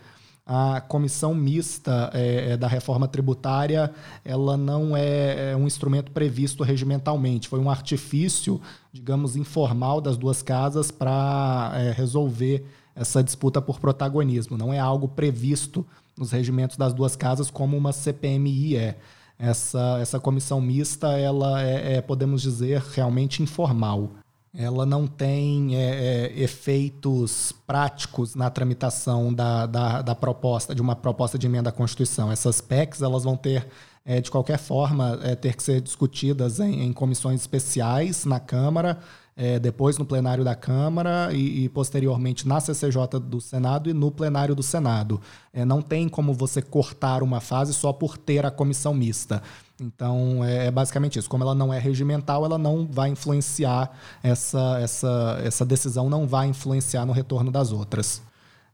a 0.46 0.80
comissão 0.80 1.34
mista 1.34 2.08
é, 2.14 2.52
é, 2.52 2.56
da 2.56 2.68
reforma 2.68 3.08
tributária 3.08 3.92
ela 4.24 4.56
não 4.56 4.96
é, 4.96 5.50
é, 5.50 5.56
um 5.56 5.66
instrumento 5.66 6.12
previsto 6.12 6.62
regimentalmente, 6.62 7.48
foi 7.48 7.58
um 7.58 7.68
artifício, 7.68 8.60
digamos, 8.92 9.34
informal 9.34 10.00
das 10.00 10.16
duas 10.16 10.42
casas 10.42 10.92
para 10.92 11.72
é, 11.74 11.90
resolver 11.90 12.64
essa 12.94 13.24
disputa 13.24 13.60
por 13.60 13.80
protagonismo. 13.80 14.56
Não 14.56 14.72
é 14.72 14.78
algo 14.78 15.08
previsto 15.08 15.84
nos 16.16 16.30
regimentos 16.30 16.76
das 16.76 16.94
duas 16.94 17.16
casas 17.16 17.50
como 17.50 17.76
uma 17.76 17.92
CPMI 17.92 18.76
é. 18.76 18.98
Essa, 19.38 19.98
essa 20.00 20.18
comissão 20.18 20.62
mista, 20.62 21.08
ela 21.08 21.62
é, 21.62 21.96
é 21.96 22.00
podemos 22.00 22.40
dizer, 22.40 22.80
realmente 22.94 23.42
informal 23.42 24.12
ela 24.56 24.86
não 24.86 25.06
tem 25.06 25.76
é, 25.76 25.80
é, 25.80 26.42
efeitos 26.42 27.52
práticos 27.66 28.34
na 28.34 28.48
tramitação 28.48 29.32
da, 29.32 29.66
da, 29.66 30.00
da, 30.02 30.14
proposta, 30.14 30.74
de 30.74 30.80
uma 30.80 30.96
proposta 30.96 31.38
de 31.38 31.46
emenda 31.46 31.68
à 31.68 31.72
Constituição. 31.72 32.32
Essas 32.32 32.60
PECs 32.60 33.02
elas 33.02 33.24
vão 33.24 33.36
ter, 33.36 33.68
é, 34.04 34.20
de 34.20 34.30
qualquer 34.30 34.58
forma, 34.58 35.20
é, 35.22 35.34
ter 35.34 35.54
que 35.54 35.62
ser 35.62 35.82
discutidas 35.82 36.58
em, 36.58 36.84
em 36.84 36.92
comissões 36.92 37.42
especiais 37.42 38.24
na 38.24 38.40
Câmara, 38.40 38.98
é, 39.36 39.58
depois 39.58 39.98
no 39.98 40.06
plenário 40.06 40.42
da 40.42 40.54
Câmara 40.54 41.28
e, 41.30 41.64
e, 41.64 41.68
posteriormente 41.68 42.48
na 42.48 42.58
CCJ 42.58 43.20
do 43.20 43.38
Senado 43.38 43.90
e 43.90 43.92
no 43.92 44.10
plenário 44.10 44.54
do 44.54 44.62
Senado. 44.62 45.20
É, 45.52 45.62
não 45.66 45.82
tem 45.82 46.08
como 46.08 46.32
você 46.32 46.62
cortar 46.62 47.22
uma 47.22 47.40
fase 47.40 47.74
só 47.74 47.92
por 47.92 48.16
ter 48.16 48.46
a 48.46 48.50
comissão 48.50 48.94
mista. 48.94 49.42
Então, 49.80 50.44
é, 50.44 50.66
é 50.66 50.70
basicamente 50.70 51.18
isso. 51.18 51.28
Como 51.28 51.44
ela 51.44 51.54
não 51.54 51.72
é 51.72 51.78
regimental, 51.78 52.44
ela 52.44 52.58
não 52.58 52.86
vai 52.86 53.10
influenciar, 53.10 53.90
essa, 54.22 54.78
essa, 54.80 55.40
essa 55.44 55.64
decisão 55.64 56.08
não 56.08 56.26
vai 56.26 56.46
influenciar 56.46 57.04
no 57.04 57.12
retorno 57.12 57.50
das 57.50 57.72
outras. 57.72 58.22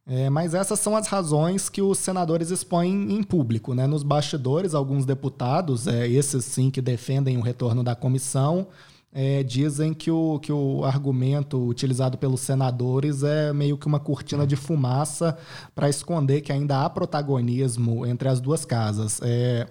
É, 0.04 0.28
mas 0.28 0.52
essas 0.52 0.80
são 0.80 0.96
as 0.96 1.06
razões 1.06 1.68
que 1.68 1.80
os 1.80 1.98
senadores 1.98 2.50
expõem 2.50 3.12
em 3.12 3.22
público. 3.22 3.74
Né? 3.74 3.86
Nos 3.86 4.02
bastidores, 4.02 4.74
alguns 4.74 5.04
deputados, 5.04 5.86
é, 5.86 6.08
esses 6.08 6.44
sim 6.44 6.70
que 6.70 6.80
defendem 6.80 7.36
o 7.36 7.40
retorno 7.40 7.84
da 7.84 7.94
comissão, 7.94 8.66
é, 9.14 9.42
dizem 9.42 9.92
que 9.92 10.10
o, 10.10 10.38
que 10.40 10.50
o 10.50 10.84
argumento 10.84 11.68
utilizado 11.68 12.16
pelos 12.16 12.40
senadores 12.40 13.22
é 13.22 13.52
meio 13.52 13.76
que 13.76 13.86
uma 13.86 14.00
cortina 14.00 14.46
de 14.46 14.56
fumaça 14.56 15.36
para 15.74 15.88
esconder 15.88 16.40
que 16.40 16.50
ainda 16.50 16.84
há 16.84 16.90
protagonismo 16.90 18.06
entre 18.06 18.28
as 18.28 18.40
duas 18.40 18.64
casas. 18.64 19.20
É, 19.22 19.68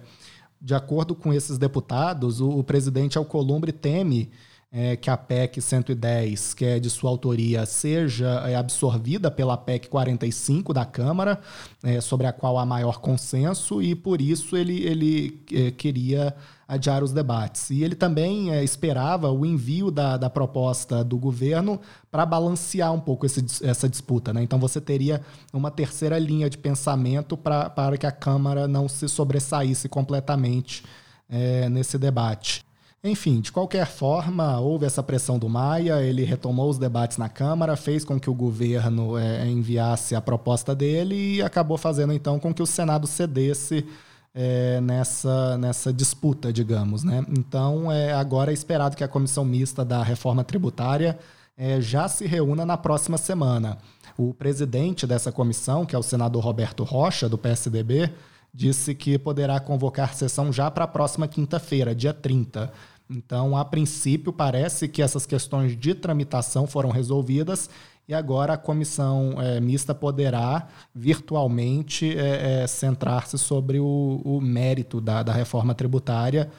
de 0.62 0.74
acordo 0.74 1.14
com 1.14 1.32
esses 1.32 1.58
deputados, 1.58 2.40
o, 2.40 2.48
o 2.48 2.62
presidente 2.62 3.18
Alcolumbre 3.18 3.72
teme 3.72 4.30
é, 4.70 4.96
que 4.96 5.10
a 5.10 5.16
PEC 5.16 5.60
110, 5.60 6.54
que 6.54 6.64
é 6.64 6.80
de 6.80 6.88
sua 6.88 7.10
autoria, 7.10 7.66
seja 7.66 8.42
é, 8.46 8.54
absorvida 8.54 9.30
pela 9.30 9.56
PEC 9.56 9.88
45 9.88 10.72
da 10.72 10.84
Câmara, 10.86 11.40
é, 11.82 12.00
sobre 12.00 12.26
a 12.26 12.32
qual 12.32 12.58
há 12.58 12.64
maior 12.64 12.98
consenso, 13.00 13.82
e 13.82 13.94
por 13.94 14.22
isso 14.22 14.56
ele, 14.56 14.82
ele 14.82 15.40
é, 15.52 15.70
queria 15.72 16.34
adiar 16.72 17.04
os 17.04 17.12
debates. 17.12 17.68
E 17.70 17.84
ele 17.84 17.94
também 17.94 18.50
é, 18.50 18.64
esperava 18.64 19.30
o 19.30 19.44
envio 19.44 19.90
da, 19.90 20.16
da 20.16 20.30
proposta 20.30 21.04
do 21.04 21.18
governo 21.18 21.78
para 22.10 22.24
balancear 22.24 22.92
um 22.92 23.00
pouco 23.00 23.26
esse, 23.26 23.44
essa 23.62 23.88
disputa. 23.88 24.32
Né? 24.32 24.42
Então 24.42 24.58
você 24.58 24.80
teria 24.80 25.20
uma 25.52 25.70
terceira 25.70 26.18
linha 26.18 26.48
de 26.48 26.56
pensamento 26.56 27.36
para 27.36 27.96
que 27.98 28.06
a 28.06 28.12
Câmara 28.12 28.66
não 28.66 28.88
se 28.88 29.06
sobressaísse 29.06 29.86
completamente 29.88 30.82
é, 31.28 31.68
nesse 31.68 31.98
debate. 31.98 32.64
Enfim, 33.04 33.40
de 33.40 33.50
qualquer 33.50 33.86
forma, 33.86 34.60
houve 34.60 34.86
essa 34.86 35.02
pressão 35.02 35.38
do 35.38 35.48
Maia, 35.48 36.00
ele 36.02 36.24
retomou 36.24 36.70
os 36.70 36.78
debates 36.78 37.18
na 37.18 37.28
Câmara, 37.28 37.76
fez 37.76 38.04
com 38.04 38.18
que 38.18 38.30
o 38.30 38.34
governo 38.34 39.18
é, 39.18 39.46
enviasse 39.46 40.14
a 40.14 40.20
proposta 40.20 40.74
dele 40.74 41.34
e 41.34 41.42
acabou 41.42 41.76
fazendo 41.76 42.12
então 42.12 42.38
com 42.38 42.54
que 42.54 42.62
o 42.62 42.66
Senado 42.66 43.06
cedesse 43.06 43.84
é, 44.34 44.80
nessa, 44.80 45.56
nessa 45.58 45.92
disputa, 45.92 46.52
digamos. 46.52 47.04
Né? 47.04 47.24
Então, 47.28 47.90
é, 47.90 48.12
agora 48.12 48.50
é 48.50 48.54
esperado 48.54 48.96
que 48.96 49.04
a 49.04 49.08
comissão 49.08 49.44
mista 49.44 49.84
da 49.84 50.02
reforma 50.02 50.42
tributária 50.44 51.18
é, 51.56 51.80
já 51.80 52.08
se 52.08 52.26
reúna 52.26 52.64
na 52.64 52.76
próxima 52.76 53.18
semana. 53.18 53.78
O 54.16 54.32
presidente 54.34 55.06
dessa 55.06 55.30
comissão, 55.30 55.84
que 55.84 55.94
é 55.94 55.98
o 55.98 56.02
senador 56.02 56.42
Roberto 56.42 56.84
Rocha, 56.84 57.28
do 57.28 57.38
PSDB, 57.38 58.10
disse 58.52 58.94
que 58.94 59.18
poderá 59.18 59.58
convocar 59.60 60.14
sessão 60.14 60.52
já 60.52 60.70
para 60.70 60.84
a 60.84 60.88
próxima 60.88 61.26
quinta-feira, 61.26 61.94
dia 61.94 62.12
30. 62.12 62.72
Então, 63.08 63.56
a 63.56 63.64
princípio, 63.64 64.32
parece 64.32 64.88
que 64.88 65.02
essas 65.02 65.26
questões 65.26 65.76
de 65.76 65.94
tramitação 65.94 66.66
foram 66.66 66.90
resolvidas 66.90 67.68
e 68.08 68.14
agora 68.14 68.54
a 68.54 68.56
comissão 68.56 69.40
é, 69.40 69.60
mista 69.60 69.94
poderá 69.94 70.68
virtualmente 70.94 72.16
é, 72.16 72.62
é, 72.62 72.66
centrar-se 72.66 73.38
sobre 73.38 73.78
o, 73.78 74.20
o 74.24 74.40
mérito 74.40 75.00
da, 75.00 75.22
da, 75.22 75.32
reforma 75.32 75.74
tributária, 75.74 76.50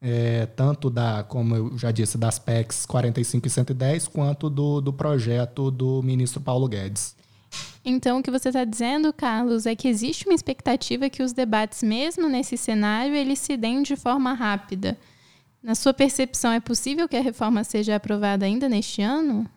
é, 0.00 0.46
tanto 0.46 0.90
da, 0.90 1.22
como 1.22 1.56
eu 1.56 1.78
já 1.78 1.90
disse, 1.90 2.18
das 2.18 2.38
PECs 2.38 2.84
45 2.86 3.46
e 3.46 3.50
110, 3.50 4.08
quanto 4.08 4.50
do, 4.50 4.80
do 4.80 4.92
projeto 4.92 5.70
do 5.70 6.02
ministro 6.02 6.40
Paulo 6.40 6.68
Guedes. 6.68 7.16
Então, 7.84 8.18
o 8.18 8.22
que 8.22 8.30
você 8.30 8.48
está 8.50 8.64
dizendo, 8.64 9.12
Carlos, 9.12 9.66
é 9.66 9.74
que 9.74 9.88
existe 9.88 10.26
uma 10.26 10.34
expectativa 10.34 11.08
que 11.08 11.22
os 11.22 11.32
debates, 11.32 11.82
mesmo 11.82 12.28
nesse 12.28 12.56
cenário, 12.56 13.14
eles 13.14 13.38
se 13.38 13.56
deem 13.56 13.82
de 13.82 13.96
forma 13.96 14.34
rápida. 14.34 14.98
Na 15.62 15.74
sua 15.74 15.92
percepção, 15.92 16.52
é 16.52 16.60
possível 16.60 17.08
que 17.08 17.16
a 17.16 17.22
reforma 17.22 17.64
seja 17.64 17.96
aprovada 17.96 18.44
ainda 18.44 18.68
neste 18.68 19.02
ano? 19.02 19.48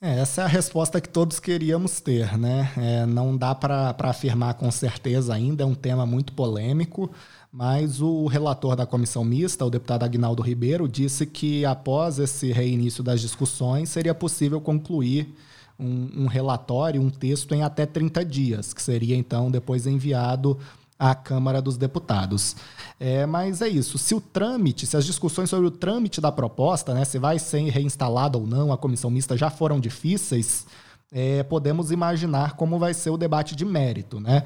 É, 0.00 0.20
essa 0.20 0.42
é 0.42 0.44
a 0.44 0.48
resposta 0.48 1.00
que 1.00 1.08
todos 1.08 1.40
queríamos 1.40 2.00
ter, 2.00 2.36
né? 2.36 2.70
É, 2.76 3.06
não 3.06 3.34
dá 3.34 3.54
para 3.54 3.94
afirmar 4.00 4.54
com 4.54 4.70
certeza 4.70 5.32
ainda, 5.34 5.62
é 5.62 5.66
um 5.66 5.74
tema 5.74 6.04
muito 6.04 6.34
polêmico, 6.34 7.10
mas 7.50 8.02
o 8.02 8.26
relator 8.26 8.76
da 8.76 8.84
comissão 8.84 9.24
mista, 9.24 9.64
o 9.64 9.70
deputado 9.70 10.02
Agnaldo 10.02 10.42
Ribeiro, 10.42 10.86
disse 10.86 11.24
que 11.24 11.64
após 11.64 12.18
esse 12.18 12.52
reinício 12.52 13.02
das 13.02 13.22
discussões 13.22 13.88
seria 13.88 14.14
possível 14.14 14.60
concluir 14.60 15.34
um, 15.78 16.24
um 16.24 16.26
relatório, 16.26 17.00
um 17.00 17.08
texto 17.08 17.54
em 17.54 17.62
até 17.62 17.86
30 17.86 18.22
dias, 18.22 18.74
que 18.74 18.82
seria 18.82 19.16
então 19.16 19.50
depois 19.50 19.86
enviado 19.86 20.58
à 20.98 21.14
Câmara 21.14 21.60
dos 21.60 21.76
Deputados. 21.76 22.56
É, 22.98 23.26
mas 23.26 23.60
é 23.60 23.68
isso. 23.68 23.98
Se 23.98 24.14
o 24.14 24.20
trâmite, 24.20 24.86
se 24.86 24.96
as 24.96 25.04
discussões 25.04 25.50
sobre 25.50 25.66
o 25.66 25.70
trâmite 25.70 26.20
da 26.20 26.32
proposta, 26.32 26.94
né, 26.94 27.04
se 27.04 27.18
vai 27.18 27.38
ser 27.38 27.68
reinstalada 27.68 28.38
ou 28.38 28.46
não 28.46 28.72
a 28.72 28.78
comissão 28.78 29.10
mista 29.10 29.36
já 29.36 29.50
foram 29.50 29.78
difíceis, 29.78 30.66
é, 31.12 31.42
podemos 31.42 31.90
imaginar 31.90 32.54
como 32.56 32.78
vai 32.78 32.92
ser 32.92 33.10
o 33.10 33.16
debate 33.16 33.54
de 33.54 33.64
mérito. 33.64 34.18
Né? 34.18 34.42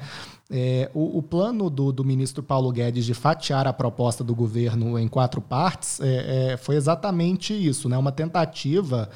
É, 0.49 0.89
o, 0.93 1.17
o, 1.17 1.21
plano 1.23 1.69
do, 1.69 1.91
do, 1.91 2.03
ministro 2.03 2.43
Paulo 2.43 2.71
Guedes 2.71 3.05
de 3.05 3.13
fatiar 3.13 3.67
a 3.67 3.73
proposta 3.73 4.23
do 4.23 4.35
governo 4.35 4.99
em 4.99 5.07
quatro 5.07 5.41
partes 5.41 5.99
é, 6.01 6.53
é 6.53 6.57
foi 6.57 6.75
exatamente 6.75 7.53
isso, 7.53 7.89
né? 7.89 7.97
uma 7.97 8.11
tentativa 8.11 9.09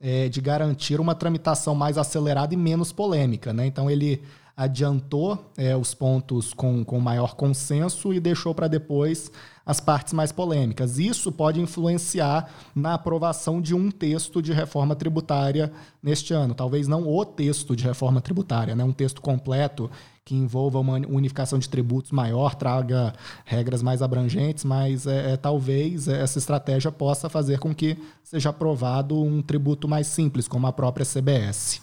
é, 0.00 0.28
de 0.28 0.40
garantir 0.40 1.00
uma 1.00 1.14
tramitação 1.14 1.74
mais 1.74 1.98
acelerada 1.98 2.54
e 2.54 2.56
menos 2.56 2.92
polêmica. 2.92 3.52
Né? 3.52 3.66
Então, 3.66 3.90
ele 3.90 4.22
adiantou 4.60 5.50
é, 5.56 5.74
os 5.74 5.94
pontos 5.94 6.52
com, 6.52 6.84
com 6.84 7.00
maior 7.00 7.34
consenso 7.34 8.12
e 8.12 8.20
deixou 8.20 8.54
para 8.54 8.68
depois 8.68 9.32
as 9.64 9.80
partes 9.80 10.12
mais 10.12 10.32
polêmicas. 10.32 10.98
Isso 10.98 11.32
pode 11.32 11.58
influenciar 11.62 12.50
na 12.74 12.92
aprovação 12.92 13.58
de 13.58 13.74
um 13.74 13.90
texto 13.90 14.42
de 14.42 14.52
reforma 14.52 14.94
tributária 14.94 15.72
neste 16.02 16.34
ano. 16.34 16.54
Talvez 16.54 16.86
não 16.86 17.08
o 17.08 17.24
texto 17.24 17.74
de 17.74 17.84
reforma 17.84 18.20
tributária, 18.20 18.74
né? 18.74 18.84
um 18.84 18.92
texto 18.92 19.22
completo 19.22 19.90
que 20.26 20.34
envolva 20.34 20.78
uma 20.78 20.98
unificação 21.08 21.58
de 21.58 21.66
tributos 21.66 22.10
maior, 22.10 22.54
traga 22.54 23.14
regras 23.46 23.82
mais 23.82 24.02
abrangentes, 24.02 24.62
mas 24.62 25.06
é, 25.06 25.32
é, 25.32 25.36
talvez 25.38 26.06
essa 26.06 26.38
estratégia 26.38 26.92
possa 26.92 27.30
fazer 27.30 27.58
com 27.58 27.74
que 27.74 27.96
seja 28.22 28.50
aprovado 28.50 29.18
um 29.22 29.40
tributo 29.40 29.88
mais 29.88 30.06
simples, 30.06 30.46
como 30.46 30.66
a 30.66 30.72
própria 30.72 31.06
CBS. 31.06 31.80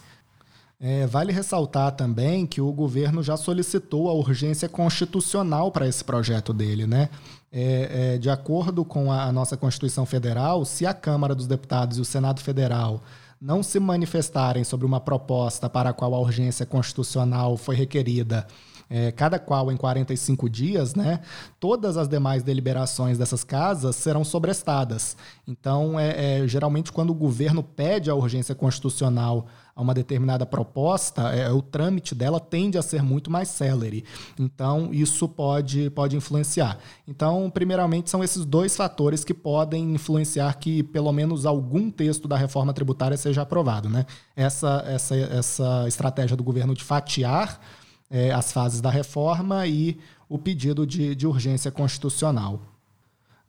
É, 0.79 1.07
vale 1.07 1.31
ressaltar 1.31 1.91
também 1.93 2.45
que 2.45 2.61
o 2.61 2.71
governo 2.71 3.23
já 3.23 3.35
solicitou 3.35 4.09
a 4.09 4.13
urgência 4.13 4.69
constitucional 4.69 5.71
para 5.71 5.87
esse 5.87 6.03
projeto 6.03 6.53
dele. 6.53 6.85
Né? 6.85 7.09
É, 7.51 8.13
é, 8.13 8.17
de 8.17 8.29
acordo 8.29 8.85
com 8.85 9.11
a, 9.11 9.31
nossa 9.31 9.57
Constituição 9.57 10.05
Federal, 10.05 10.63
se 10.65 10.85
a 10.85 10.93
Câmara 10.93 11.33
dos 11.33 11.47
Deputados 11.47 11.97
e 11.97 12.01
o 12.01 12.05
Senado 12.05 12.41
Federal 12.41 13.01
não 13.41 13.63
se 13.63 13.79
manifestarem 13.79 14.63
sobre 14.63 14.85
uma 14.85 14.99
proposta 14.99 15.69
para 15.69 15.89
a 15.89 15.93
qual 15.93 16.13
a 16.13 16.19
urgência 16.19 16.65
constitucional 16.65 17.57
foi 17.57 17.75
requerida 17.75 18.45
é, 18.89 19.11
cada 19.11 19.37
qual 19.37 19.71
em 19.71 19.77
45 19.77 20.49
dias, 20.49 20.95
né, 20.95 21.19
todas 21.59 21.97
as 21.97 22.07
demais 22.07 22.43
deliberações 22.43 23.17
dessas 23.17 23.43
casas 23.43 23.95
serão 23.95 24.23
sobrestadas. 24.23 25.17
Então, 25.47 25.99
é, 25.99 26.41
é, 26.41 26.47
geralmente, 26.47 26.91
quando 26.91 27.09
o 27.09 27.15
governo 27.15 27.61
pede 27.61 28.09
a 28.09 28.15
urgência 28.15 28.55
constitucional 28.55 29.47
a 29.77 29.81
uma 29.81 29.93
determinada 29.93 30.43
proposta, 30.43 31.31
é, 31.33 31.51
o 31.51 31.61
trâmite 31.61 32.15
dela 32.15 32.39
tende 32.39 32.79
a 32.79 32.81
ser 32.81 33.03
muito 33.03 33.29
mais 33.29 33.47
célere. 33.47 34.03
Então, 34.39 34.89
isso 34.91 35.29
pode, 35.29 35.91
pode 35.91 36.15
influenciar. 36.17 36.79
Então, 37.07 37.47
primeiramente, 37.47 38.09
são 38.09 38.23
esses 38.23 38.43
dois 38.43 38.75
fatores 38.75 39.23
que 39.23 39.35
podem 39.35 39.93
influenciar 39.93 40.51
que 40.55 40.81
pelo 40.81 41.11
menos 41.11 41.45
algum 41.45 41.91
texto 41.91 42.27
da 42.27 42.35
reforma 42.35 42.73
tributária 42.73 43.15
seja 43.15 43.43
aprovado. 43.43 43.87
Né? 43.87 44.07
Essa, 44.35 44.83
essa, 44.87 45.15
essa 45.15 45.85
estratégia 45.87 46.35
do 46.35 46.43
governo 46.43 46.73
de 46.73 46.83
fatiar 46.83 47.61
é, 48.09 48.31
as 48.31 48.51
fases 48.51 48.81
da 48.81 48.89
reforma 48.89 49.67
e 49.67 49.99
o 50.27 50.39
pedido 50.39 50.87
de, 50.87 51.13
de 51.13 51.27
urgência 51.27 51.69
constitucional. 51.69 52.59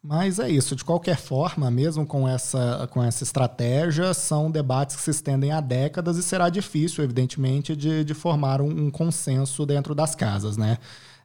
Mas 0.02 0.38
é 0.38 0.48
isso, 0.48 0.76
de 0.76 0.84
qualquer 0.84 1.16
forma, 1.16 1.70
mesmo 1.70 2.06
com 2.06 2.28
essa, 2.28 2.88
com 2.92 3.02
essa 3.02 3.24
estratégia, 3.24 4.14
são 4.14 4.50
debates 4.50 4.94
que 4.96 5.02
se 5.02 5.10
estendem 5.10 5.50
há 5.50 5.60
décadas 5.60 6.16
e 6.16 6.22
será 6.22 6.48
difícil, 6.48 7.02
evidentemente, 7.02 7.74
de, 7.74 8.04
de 8.04 8.14
formar 8.14 8.60
um, 8.60 8.86
um 8.86 8.90
consenso 8.90 9.66
dentro 9.66 9.94
das 9.94 10.14
casas. 10.14 10.56
Né? 10.56 10.78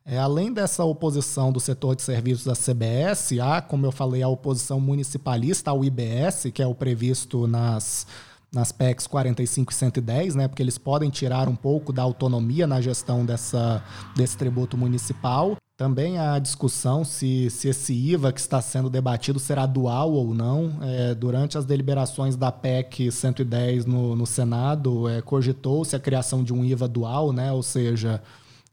É, 0.06 0.18
além 0.18 0.52
dessa 0.52 0.84
oposição 0.84 1.52
do 1.52 1.60
setor 1.60 1.96
de 1.96 2.02
serviços 2.02 2.46
da 2.46 2.54
CBS, 2.54 3.40
há, 3.40 3.62
como 3.62 3.86
eu 3.86 3.92
falei, 3.92 4.24
a 4.24 4.28
oposição 4.28 4.80
municipalista 4.80 5.72
ao 5.72 5.86
IBS, 5.86 6.48
que 6.54 6.62
é 6.62 6.68
o 6.68 6.76
previsto 6.76 7.48
nas 7.48 8.08
nas 8.54 8.72
PECs 8.72 9.08
45 9.08 9.72
e 9.72 9.76
110, 9.76 10.36
né, 10.36 10.48
porque 10.48 10.62
eles 10.62 10.78
podem 10.78 11.10
tirar 11.10 11.50
um 11.50 11.56
pouco 11.56 11.92
da 11.92 12.04
autonomia 12.04 12.68
na 12.68 12.80
gestão 12.80 13.26
dessa, 13.26 13.84
desse 14.16 14.38
tributo 14.38 14.78
municipal. 14.78 15.58
Também 15.76 16.20
há 16.20 16.38
discussão 16.38 17.04
se, 17.04 17.50
se 17.50 17.68
esse 17.68 17.94
IVA 17.94 18.32
que 18.32 18.39
está 18.39 18.62
sendo 18.62 18.92
debatido 18.92 19.39
será 19.39 19.66
dual 19.66 20.12
ou 20.12 20.32
não. 20.32 20.78
É, 20.84 21.16
durante 21.16 21.58
as 21.58 21.66
deliberações 21.66 22.36
da 22.36 22.52
PEC 22.52 23.12
110 23.12 23.88
no, 23.88 24.16
no 24.16 24.28
Senado, 24.28 25.10
é, 25.10 25.20
cogitou-se 25.20 25.96
a 25.96 26.00
criação 26.00 26.44
de 26.44 26.54
um 26.54 26.63
IVA 26.63 26.88
dual, 26.88 27.34
né, 27.34 27.52
ou 27.52 27.63
seja, 27.63 28.22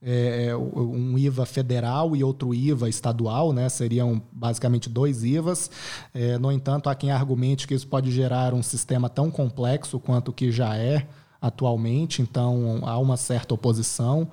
é, 0.02 0.46
é, 0.46 0.56
um 0.56 1.18
IVA 1.18 1.44
federal 1.44 2.16
e 2.16 2.24
outro 2.24 2.54
IVA 2.54 2.88
estadual, 2.88 3.52
né? 3.52 3.68
seriam 3.68 4.20
basicamente 4.32 4.88
dois 4.88 5.22
IVAs. 5.22 5.70
É, 6.14 6.38
no 6.38 6.50
entanto, 6.50 6.88
há 6.88 6.94
quem 6.94 7.10
argumente 7.10 7.66
que 7.66 7.74
isso 7.74 7.86
pode 7.86 8.10
gerar 8.10 8.54
um 8.54 8.62
sistema 8.62 9.08
tão 9.10 9.30
complexo 9.30 10.00
quanto 10.00 10.28
o 10.28 10.32
que 10.32 10.50
já 10.50 10.76
é 10.76 11.06
atualmente, 11.40 12.20
então 12.20 12.80
há 12.82 12.98
uma 12.98 13.16
certa 13.16 13.54
oposição. 13.54 14.30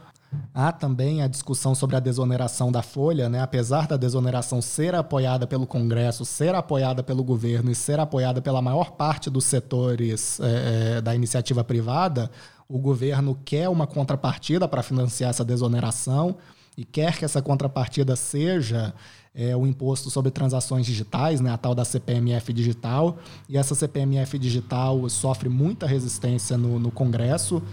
Há 0.53 0.73
também 0.73 1.21
a 1.21 1.27
discussão 1.27 1.73
sobre 1.73 1.95
a 1.95 2.01
desoneração 2.01 2.69
da 2.69 2.81
folha, 2.81 3.29
né? 3.29 3.41
apesar 3.41 3.87
da 3.87 3.95
desoneração 3.95 4.61
ser 4.61 4.93
apoiada 4.93 5.47
pelo 5.47 5.65
Congresso, 5.65 6.25
ser 6.25 6.53
apoiada 6.53 7.01
pelo 7.01 7.23
governo 7.23 7.71
e 7.71 7.75
ser 7.75 7.99
apoiada 7.99 8.41
pela 8.41 8.61
maior 8.61 8.91
parte 8.91 9.29
dos 9.29 9.45
setores 9.45 10.39
é, 10.41 10.97
é 10.97 11.01
da 11.01 11.15
iniciativa 11.15 11.63
privada, 11.63 12.29
o 12.67 12.77
governo 12.77 13.37
quer 13.45 13.69
uma 13.69 13.87
contrapartida 13.87 14.67
para 14.67 14.83
financiar 14.83 15.29
essa 15.29 15.45
desoneração 15.45 16.37
e 16.77 16.83
quer 16.83 17.17
que 17.17 17.25
essa 17.25 17.41
contrapartida 17.41 18.15
seja 18.15 18.93
é, 19.33 19.55
o 19.55 19.65
imposto 19.65 20.09
sobre 20.09 20.31
transações 20.31 20.85
digitais, 20.85 21.39
né, 21.39 21.51
a 21.51 21.57
tal 21.57 21.73
da 21.73 21.85
CPMF 21.85 22.51
digital. 22.51 23.17
E 23.47 23.57
essa 23.57 23.73
CPMF 23.73 24.37
digital 24.37 25.07
sofre 25.09 25.49
muita 25.49 25.87
resistência 25.87 26.57
no, 26.57 26.77
no 26.77 26.91
Congresso. 26.91 27.63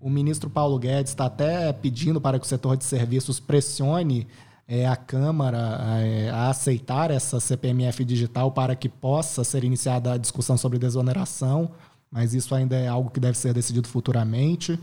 O 0.00 0.08
ministro 0.08 0.48
Paulo 0.48 0.78
Guedes 0.78 1.12
está 1.12 1.26
até 1.26 1.72
pedindo 1.72 2.20
para 2.20 2.38
que 2.38 2.44
o 2.44 2.48
setor 2.48 2.76
de 2.76 2.84
serviços 2.84 3.40
pressione 3.40 4.26
é, 4.68 4.86
a 4.86 4.96
Câmara 4.96 5.78
é, 6.00 6.30
a 6.30 6.48
aceitar 6.48 7.10
essa 7.10 7.40
CPMF 7.40 8.04
digital 8.04 8.50
para 8.50 8.74
que 8.74 8.88
possa 8.88 9.44
ser 9.44 9.64
iniciada 9.64 10.12
a 10.12 10.18
discussão 10.18 10.56
sobre 10.56 10.78
desoneração 10.78 11.70
mas 12.14 12.32
isso 12.32 12.54
ainda 12.54 12.76
é 12.76 12.86
algo 12.86 13.10
que 13.10 13.18
deve 13.18 13.36
ser 13.36 13.52
decidido 13.52 13.88
futuramente. 13.88 14.78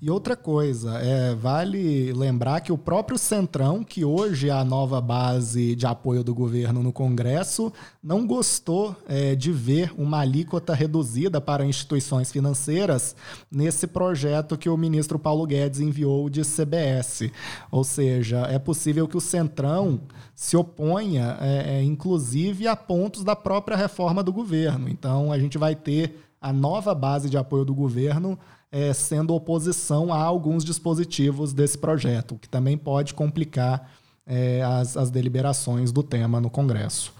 E 0.00 0.10
outra 0.10 0.36
coisa, 0.36 0.96
é, 0.98 1.34
vale 1.34 2.12
lembrar 2.12 2.60
que 2.60 2.70
o 2.70 2.78
próprio 2.78 3.18
Centrão, 3.18 3.82
que 3.82 4.04
hoje 4.04 4.48
é 4.48 4.52
a 4.52 4.64
nova 4.64 5.00
base 5.00 5.74
de 5.74 5.86
apoio 5.86 6.22
do 6.22 6.32
governo 6.32 6.84
no 6.84 6.92
Congresso, 6.92 7.72
não 8.00 8.24
gostou 8.24 8.94
é, 9.08 9.34
de 9.34 9.50
ver 9.50 9.92
uma 9.98 10.20
alíquota 10.20 10.72
reduzida 10.72 11.40
para 11.40 11.66
instituições 11.66 12.30
financeiras 12.30 13.16
nesse 13.50 13.88
projeto 13.88 14.56
que 14.56 14.68
o 14.68 14.76
ministro 14.76 15.18
Paulo 15.18 15.44
Guedes 15.46 15.80
enviou 15.80 16.30
de 16.30 16.42
CBS. 16.42 17.32
Ou 17.68 17.82
seja, 17.82 18.42
é 18.42 18.58
possível 18.58 19.08
que 19.08 19.16
o 19.16 19.20
Centrão 19.20 20.02
se 20.32 20.56
oponha, 20.56 21.38
é, 21.40 21.78
é 21.78 21.82
inclusive, 21.82 22.68
a 22.68 22.76
pontos 22.76 23.24
da 23.24 23.34
própria 23.34 23.76
reforma 23.76 24.22
do 24.22 24.32
governo. 24.32 24.88
Então, 24.88 25.32
a 25.32 25.38
gente 25.40 25.58
vai 25.58 25.74
ter 25.74 26.27
a 26.40 26.52
nova 26.52 26.94
base 26.94 27.28
de 27.28 27.36
apoio 27.36 27.64
do 27.64 27.74
governo 27.74 28.38
é, 28.70 28.92
sendo 28.92 29.34
oposição 29.34 30.12
a 30.12 30.22
alguns 30.22 30.64
dispositivos 30.64 31.52
desse 31.52 31.78
projeto, 31.78 32.34
o 32.34 32.38
que 32.38 32.48
também 32.48 32.76
pode 32.76 33.14
complicar 33.14 33.90
é, 34.26 34.62
as, 34.62 34.96
as 34.96 35.10
deliberações 35.10 35.90
do 35.90 36.02
tema 36.02 36.40
no 36.40 36.50
Congresso. 36.50 37.12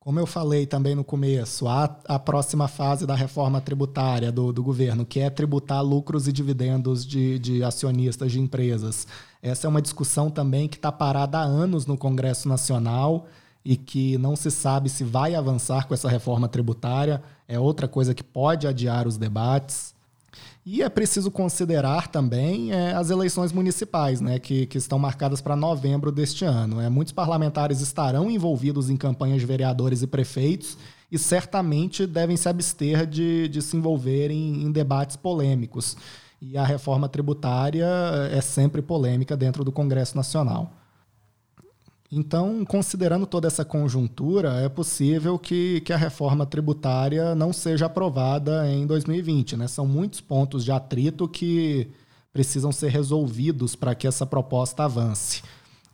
Como 0.00 0.18
eu 0.18 0.26
falei 0.26 0.66
também 0.66 0.96
no 0.96 1.04
começo, 1.04 1.68
a, 1.68 2.18
próxima 2.18 2.66
fase 2.66 3.06
da 3.06 3.14
reforma 3.14 3.60
tributária 3.60 4.32
do, 4.32 4.52
do 4.52 4.60
governo, 4.60 5.06
que 5.06 5.20
é 5.20 5.30
tributar 5.30 5.80
lucros 5.80 6.26
e 6.26 6.32
dividendos 6.32 7.06
de, 7.06 7.38
de 7.38 7.62
acionistas 7.62 8.32
de 8.32 8.40
empresas. 8.40 9.06
Essa 9.40 9.68
é 9.68 9.70
uma 9.70 9.80
discussão 9.80 10.28
também 10.28 10.66
que 10.66 10.74
está 10.74 10.90
parada 10.90 11.38
há 11.38 11.42
anos 11.42 11.86
no 11.86 11.96
Congresso 11.96 12.48
Nacional 12.48 13.28
e 13.64 13.76
que 13.76 14.18
não 14.18 14.34
se 14.34 14.50
sabe 14.50 14.88
se 14.88 15.04
vai 15.04 15.36
avançar 15.36 15.86
com 15.86 15.94
essa 15.94 16.08
reforma 16.08 16.48
tributária. 16.48 17.22
É 17.52 17.58
outra 17.58 17.86
coisa 17.86 18.14
que 18.14 18.24
pode 18.24 18.66
adiar 18.66 19.06
os 19.06 19.18
debates. 19.18 19.94
E 20.64 20.80
é 20.82 20.88
preciso 20.88 21.30
considerar 21.30 22.08
também 22.08 22.72
é, 22.72 22.94
as 22.94 23.10
eleições 23.10 23.52
municipais, 23.52 24.22
né, 24.22 24.38
que, 24.38 24.64
que 24.64 24.78
estão 24.78 24.98
marcadas 24.98 25.42
para 25.42 25.54
novembro 25.54 26.10
deste 26.10 26.46
ano. 26.46 26.80
É, 26.80 26.88
muitos 26.88 27.12
parlamentares 27.12 27.82
estarão 27.82 28.30
envolvidos 28.30 28.88
em 28.88 28.96
campanhas 28.96 29.40
de 29.40 29.46
vereadores 29.46 30.00
e 30.00 30.06
prefeitos 30.06 30.78
e 31.10 31.18
certamente 31.18 32.06
devem 32.06 32.38
se 32.38 32.48
abster 32.48 33.06
de, 33.06 33.48
de 33.48 33.60
se 33.60 33.76
envolverem 33.76 34.62
em 34.62 34.72
debates 34.72 35.16
polêmicos. 35.16 35.94
E 36.40 36.56
a 36.56 36.64
reforma 36.64 37.06
tributária 37.06 37.86
é 38.30 38.40
sempre 38.40 38.80
polêmica 38.80 39.36
dentro 39.36 39.62
do 39.62 39.70
Congresso 39.70 40.16
Nacional. 40.16 40.72
Então, 42.14 42.62
considerando 42.66 43.24
toda 43.24 43.48
essa 43.48 43.64
conjuntura, 43.64 44.60
é 44.60 44.68
possível 44.68 45.38
que, 45.38 45.80
que 45.80 45.94
a 45.94 45.96
reforma 45.96 46.44
tributária 46.44 47.34
não 47.34 47.54
seja 47.54 47.86
aprovada 47.86 48.70
em 48.70 48.86
2020. 48.86 49.56
Né? 49.56 49.66
São 49.66 49.86
muitos 49.86 50.20
pontos 50.20 50.62
de 50.62 50.70
atrito 50.70 51.26
que 51.26 51.88
precisam 52.30 52.70
ser 52.70 52.90
resolvidos 52.90 53.74
para 53.74 53.94
que 53.94 54.06
essa 54.06 54.26
proposta 54.26 54.84
avance. 54.84 55.42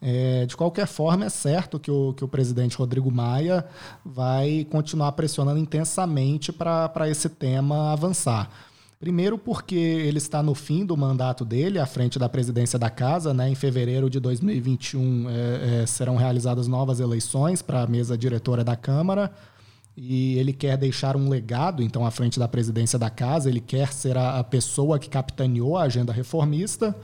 É, 0.02 0.44
de 0.44 0.56
qualquer 0.56 0.88
forma, 0.88 1.24
é 1.24 1.28
certo 1.28 1.78
que 1.78 1.90
o, 1.90 2.12
que 2.14 2.24
o 2.24 2.28
presidente 2.28 2.76
Rodrigo 2.76 3.12
Maia 3.12 3.64
vai 4.04 4.66
continuar 4.68 5.12
pressionando 5.12 5.60
intensamente 5.60 6.52
para 6.52 7.08
esse 7.08 7.28
tema 7.28 7.92
avançar. 7.92 8.50
Primeiro, 8.98 9.38
porque 9.38 9.76
ele 9.76 10.18
está 10.18 10.42
no 10.42 10.56
fim 10.56 10.84
do 10.84 10.96
mandato 10.96 11.44
dele, 11.44 11.78
à 11.78 11.86
frente 11.86 12.18
da 12.18 12.28
presidência 12.28 12.76
da 12.76 12.90
casa. 12.90 13.32
Né? 13.32 13.48
Em 13.48 13.54
fevereiro 13.54 14.10
de 14.10 14.18
2021 14.18 15.30
é, 15.30 15.82
é, 15.82 15.86
serão 15.86 16.16
realizadas 16.16 16.66
novas 16.66 16.98
eleições 16.98 17.62
para 17.62 17.82
a 17.82 17.86
mesa 17.86 18.18
diretora 18.18 18.64
da 18.64 18.74
Câmara. 18.74 19.30
E 19.96 20.36
ele 20.36 20.52
quer 20.52 20.76
deixar 20.76 21.16
um 21.16 21.28
legado, 21.28 21.82
então, 21.82 22.04
à 22.04 22.10
frente 22.10 22.38
da 22.40 22.48
presidência 22.48 22.98
da 22.98 23.08
casa. 23.08 23.48
Ele 23.48 23.60
quer 23.60 23.92
ser 23.92 24.16
a, 24.16 24.40
a 24.40 24.44
pessoa 24.44 24.98
que 24.98 25.08
capitaneou 25.08 25.76
a 25.76 25.82
agenda 25.82 26.12
reformista 26.12 26.94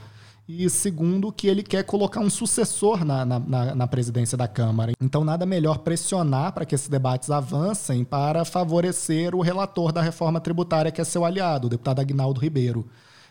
e 0.46 0.68
segundo, 0.68 1.32
que 1.32 1.46
ele 1.46 1.62
quer 1.62 1.84
colocar 1.84 2.20
um 2.20 2.28
sucessor 2.28 3.02
na, 3.04 3.24
na, 3.24 3.74
na, 3.74 3.86
presidência 3.86 4.36
da 4.36 4.46
Câmara. 4.46 4.92
Então, 5.00 5.24
nada 5.24 5.46
melhor 5.46 5.78
pressionar 5.78 6.52
para 6.52 6.66
que 6.66 6.74
esses 6.74 6.88
debates 6.88 7.30
avancem 7.30 8.04
para 8.04 8.44
favorecer 8.44 9.34
o 9.34 9.40
relator 9.40 9.90
da 9.90 10.02
reforma 10.02 10.40
tributária, 10.40 10.92
que 10.92 11.00
é 11.00 11.04
seu 11.04 11.24
aliado, 11.24 11.66
o 11.66 11.70
deputado 11.70 12.00
Agnaldo 12.00 12.40
Ribeiro. 12.40 12.86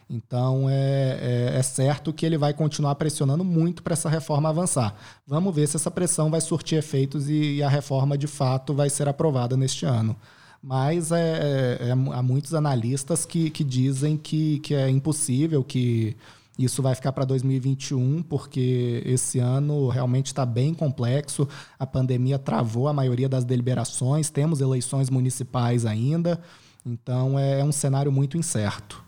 Então, 0.10 0.68
é, 0.68 1.52
é, 1.54 1.58
é 1.60 1.62
certo 1.62 2.12
que 2.12 2.26
ele 2.26 2.38
vai 2.38 2.54
continuar 2.54 2.96
pressionando 2.96 3.44
muito 3.44 3.84
para 3.84 3.94
essa 3.94 4.10
reforma 4.10 4.50
avançar. 4.50 4.96
Vamos 5.26 5.54
ver 5.54 5.68
se 5.68 5.76
essa 5.76 5.92
pressão 5.92 6.32
vai 6.32 6.42
surtir 6.42 6.80
efeitos 6.80 7.30
e, 7.30 7.58
e 7.58 7.64
a 7.64 7.70
reforma, 7.70 8.18
de 8.18 8.28
fato, 8.28 8.74
vai 8.74 8.90
ser 8.90 9.08
aprovada 9.08 9.56
neste 9.56 9.86
ano 9.86 10.16
mas 10.66 11.12
é, 11.12 11.20
é, 11.82 11.90
é, 11.90 11.92
há 11.92 12.24
muitos 12.24 12.54
analistas 12.54 13.26
que, 13.26 13.50
que 13.50 13.66
dizem 13.66 14.16
que, 14.16 14.60
que 14.60 14.74
é 14.74 14.90
impossível 14.90 15.62
que 15.62 16.16
isso 16.58 16.82
vai 16.82 16.94
ficar 16.94 17.12
para 17.12 17.26
2021, 17.26 18.22
porque 18.24 19.02
esse 19.06 19.40
ano 19.40 19.88
realmente 19.90 20.28
está 20.28 20.46
bem 20.46 20.74
complexo. 20.74 21.48
A 21.80 21.86
pandemia 21.86 22.38
travou 22.38 22.88
a 22.88 22.94
maioria 22.94 23.28
das 23.28 23.44
deliberações, 23.44 24.30
temos 24.30 24.62
eleições 24.62 25.10
municipais 25.10 25.86
ainda. 25.86 26.40
Então 26.86 27.40
é 27.40 27.64
um 27.64 27.72
cenário 27.72 28.12
muito 28.12 28.38
incerto. 28.38 29.04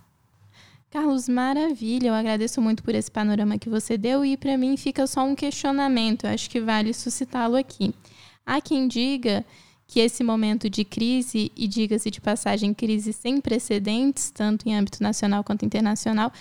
Carlos, 0.90 1.28
maravilha. 1.28 2.08
Eu 2.08 2.14
agradeço 2.14 2.62
muito 2.62 2.82
por 2.82 2.96
esse 2.96 3.12
panorama 3.12 3.58
que 3.58 3.70
você 3.70 3.98
deu 3.98 4.24
e 4.24 4.38
para 4.38 4.58
mim 4.58 4.78
fica 4.78 5.06
só 5.06 5.24
um 5.24 5.36
questionamento. 5.36 6.24
Eu 6.24 6.32
acho 6.32 6.50
que 6.50 6.62
vale 6.62 6.94
suscitá-lo 6.94 7.58
aqui. 7.58 7.94
Há 8.46 8.62
quem 8.62 8.88
diga 8.88 9.46
que 9.88 10.00
esse 10.00 10.24
momento 10.24 10.70
de 10.70 10.84
crise, 10.84 11.52
e 11.56 11.68
diga-se 11.68 12.10
de 12.10 12.20
passagem, 12.20 12.74
crise 12.74 13.14
sem 13.14 13.40
precedentes, 13.40 14.32
tanto 14.32 14.68
em 14.68 14.76
âmbito 14.76 15.04
nacional 15.04 15.44
quanto 15.44 15.66
internacional, 15.66 16.32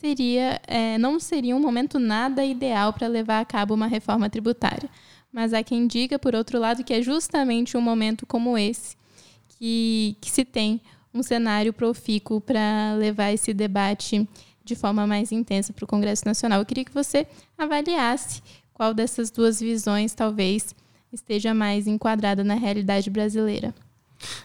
seria, 0.00 0.60
é, 0.66 0.96
não 0.96 1.20
seria 1.20 1.54
um 1.54 1.60
momento 1.60 1.98
nada 1.98 2.44
ideal 2.44 2.92
para 2.92 3.06
levar 3.06 3.40
a 3.40 3.44
cabo 3.44 3.74
uma 3.74 3.86
reforma 3.86 4.30
tributária. 4.30 4.88
Mas 5.30 5.52
há 5.52 5.62
quem 5.62 5.86
diga, 5.86 6.18
por 6.18 6.34
outro 6.34 6.58
lado, 6.58 6.82
que 6.82 6.94
é 6.94 7.02
justamente 7.02 7.76
um 7.76 7.80
momento 7.80 8.26
como 8.26 8.56
esse 8.56 8.96
que, 9.48 10.16
que 10.20 10.30
se 10.30 10.44
tem 10.44 10.80
um 11.12 11.22
cenário 11.22 11.72
profícuo 11.72 12.40
para 12.40 12.94
levar 12.96 13.30
esse 13.30 13.52
debate 13.52 14.26
de 14.64 14.74
forma 14.74 15.06
mais 15.06 15.30
intensa 15.32 15.72
para 15.72 15.84
o 15.84 15.88
Congresso 15.88 16.24
Nacional. 16.24 16.60
Eu 16.60 16.66
queria 16.66 16.84
que 16.84 16.94
você 16.94 17.26
avaliasse 17.58 18.42
qual 18.72 18.94
dessas 18.94 19.30
duas 19.30 19.60
visões 19.60 20.14
talvez 20.14 20.74
esteja 21.12 21.52
mais 21.52 21.86
enquadrada 21.86 22.42
na 22.42 22.54
realidade 22.54 23.10
brasileira. 23.10 23.74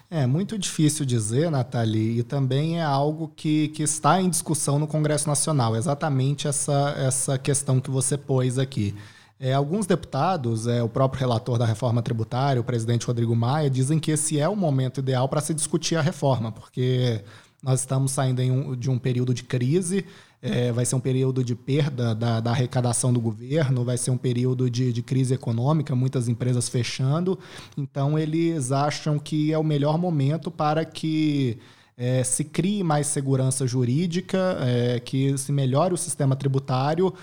É 0.09 0.25
muito 0.25 0.57
difícil 0.57 1.05
dizer, 1.05 1.51
Nathalie, 1.51 2.19
e 2.19 2.23
também 2.23 2.79
é 2.79 2.83
algo 2.83 3.31
que, 3.35 3.69
que 3.69 3.83
está 3.83 4.21
em 4.21 4.29
discussão 4.29 4.79
no 4.79 4.87
Congresso 4.87 5.27
Nacional, 5.27 5.75
exatamente 5.75 6.47
essa, 6.47 6.95
essa 6.97 7.37
questão 7.37 7.79
que 7.79 7.89
você 7.89 8.17
pôs 8.17 8.57
aqui. 8.57 8.95
É, 9.37 9.53
alguns 9.53 9.85
deputados, 9.85 10.65
é, 10.65 10.81
o 10.81 10.87
próprio 10.87 11.19
relator 11.19 11.57
da 11.57 11.65
reforma 11.65 12.01
tributária, 12.01 12.61
o 12.61 12.63
presidente 12.63 13.05
Rodrigo 13.05 13.35
Maia, 13.35 13.69
dizem 13.69 13.99
que 13.99 14.11
esse 14.11 14.39
é 14.39 14.47
o 14.47 14.55
momento 14.55 14.99
ideal 14.99 15.27
para 15.27 15.41
se 15.41 15.53
discutir 15.53 15.97
a 15.97 16.01
reforma, 16.01 16.53
porque 16.53 17.21
nós 17.61 17.81
estamos 17.81 18.11
saindo 18.11 18.41
um, 18.43 18.75
de 18.75 18.89
um 18.89 18.97
período 18.97 19.33
de 19.33 19.43
crise, 19.43 20.05
é, 20.45 20.71
vai 20.71 20.85
ser 20.85 20.95
um 20.95 20.99
período 20.99 21.43
de 21.43 21.55
perda 21.55 22.13
da, 22.13 22.39
da, 22.39 22.51
arrecadação 22.51 23.11
do 23.11 23.19
governo, 23.19 23.83
vai 23.83 23.97
ser 23.97 24.11
um 24.11 24.17
período 24.17 24.69
de, 24.69 24.93
de, 24.93 25.01
crise 25.01 25.33
econômica, 25.33 25.95
muitas 25.95 26.27
empresas 26.27 26.69
fechando. 26.69 27.39
Então, 27.75 28.17
eles 28.19 28.71
acham 28.71 29.17
que 29.17 29.51
é 29.51 29.57
o 29.57 29.63
melhor 29.63 29.97
momento 29.97 30.51
para 30.51 30.85
que 30.85 31.57
é, 31.97 32.23
se 32.23 32.43
crie 32.43 32.83
mais 32.83 33.07
segurança 33.07 33.65
jurídica, 33.65 34.57
é, 34.61 34.99
que 34.99 35.35
se 35.37 35.51
melhore 35.51 35.93
o 35.93 35.97
sistema 35.97 36.35
tributário 36.35 37.13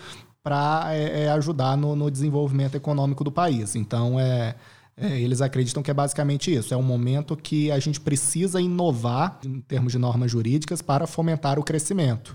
para 0.42 0.86
é, 0.88 1.24
é, 1.24 1.28
ajudar 1.30 1.76
no, 1.76 1.94
no, 1.94 2.10
desenvolvimento 2.10 2.74
econômico 2.74 3.22
do 3.22 3.30
país. 3.30 3.76
Então, 3.76 4.18
é, 4.18 4.56
é, 4.96 5.20
eles 5.20 5.40
acreditam 5.40 5.82
que 5.82 5.90
é 5.90 5.94
basicamente 5.94 6.52
isso. 6.52 6.74
É 6.74 6.76
um 6.76 6.82
momento 6.82 7.36
que 7.36 7.70
a 7.70 7.78
gente 7.78 8.00
precisa 8.00 8.60
inovar 8.60 9.38
em 9.44 9.60
termos 9.60 9.92
de 9.92 9.98
normas 9.98 10.30
jurídicas 10.30 10.82
para 10.82 11.06
fomentar 11.06 11.58
o 11.58 11.62
crescimento. 11.62 12.34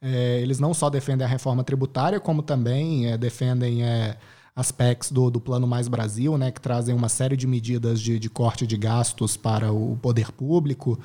É, 0.00 0.40
eles 0.40 0.58
não 0.58 0.74
só 0.74 0.90
defendem 0.90 1.26
a 1.26 1.28
reforma 1.28 1.64
tributária, 1.64 2.20
como 2.20 2.42
também 2.42 3.10
é, 3.10 3.16
defendem 3.16 3.80
aspectos 4.54 5.10
do, 5.10 5.30
do 5.30 5.40
Plano 5.40 5.66
Mais 5.66 5.88
Brasil, 5.88 6.36
né, 6.38 6.50
que 6.50 6.60
trazem 6.60 6.94
uma 6.94 7.08
série 7.08 7.36
de 7.36 7.46
medidas 7.46 8.00
de, 8.00 8.18
de 8.18 8.30
corte 8.30 8.66
de 8.66 8.76
gastos 8.76 9.36
para 9.36 9.72
o 9.72 9.96
poder 10.00 10.32
público. 10.32 10.98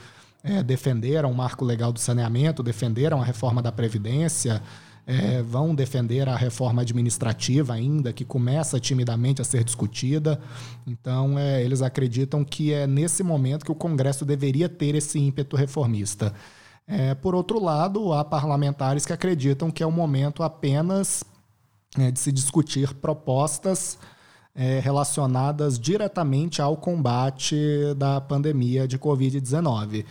defenderam 0.65 1.31
o 1.31 1.35
marco 1.35 1.63
legal 1.65 1.91
do 1.91 1.99
saneamento, 1.99 2.63
defenderam 2.63 3.21
a 3.21 3.25
reforma 3.25 3.61
da 3.61 3.71
Previdência 3.71 4.61
é, 5.05 5.41
vão 5.41 5.73
defender 5.73 6.27
a 6.29 6.35
reforma 6.35 6.81
administrativa 6.81 7.73
ainda, 7.73 8.13
que 8.13 8.23
começa 8.23 8.79
timidamente 8.79 9.41
a 9.41 9.45
ser 9.45 9.63
discutida. 9.63 10.39
Então, 10.85 11.37
é, 11.37 11.63
eles 11.63 11.81
acreditam 11.81 12.43
que 12.43 12.71
é 12.71 12.85
nesse 12.85 13.23
momento 13.23 13.65
que 13.65 13.71
o 13.71 13.75
Congresso 13.75 14.23
deveria 14.23 14.69
ter 14.69 14.95
esse 14.95 15.19
ímpeto 15.19 15.55
reformista. 15.55 16.33
É, 16.93 17.15
por 17.15 17.33
outro 17.33 17.57
lado, 17.57 18.11
há 18.11 18.21
parlamentares 18.21 19.05
que 19.05 19.13
acreditam 19.13 19.71
que 19.71 19.81
é 19.81 19.85
o 19.87 19.91
momento 19.91 20.43
apenas 20.43 21.23
é, 21.97 22.11
de 22.11 22.19
se 22.19 22.33
discutir 22.33 22.93
propostas 22.95 23.97
é, 24.53 24.81
relacionadas 24.81 25.79
diretamente 25.79 26.61
ao 26.61 26.75
combate 26.75 27.55
da 27.95 28.19
pandemia 28.19 28.85
de 28.85 28.99
Covid-19. 28.99 30.03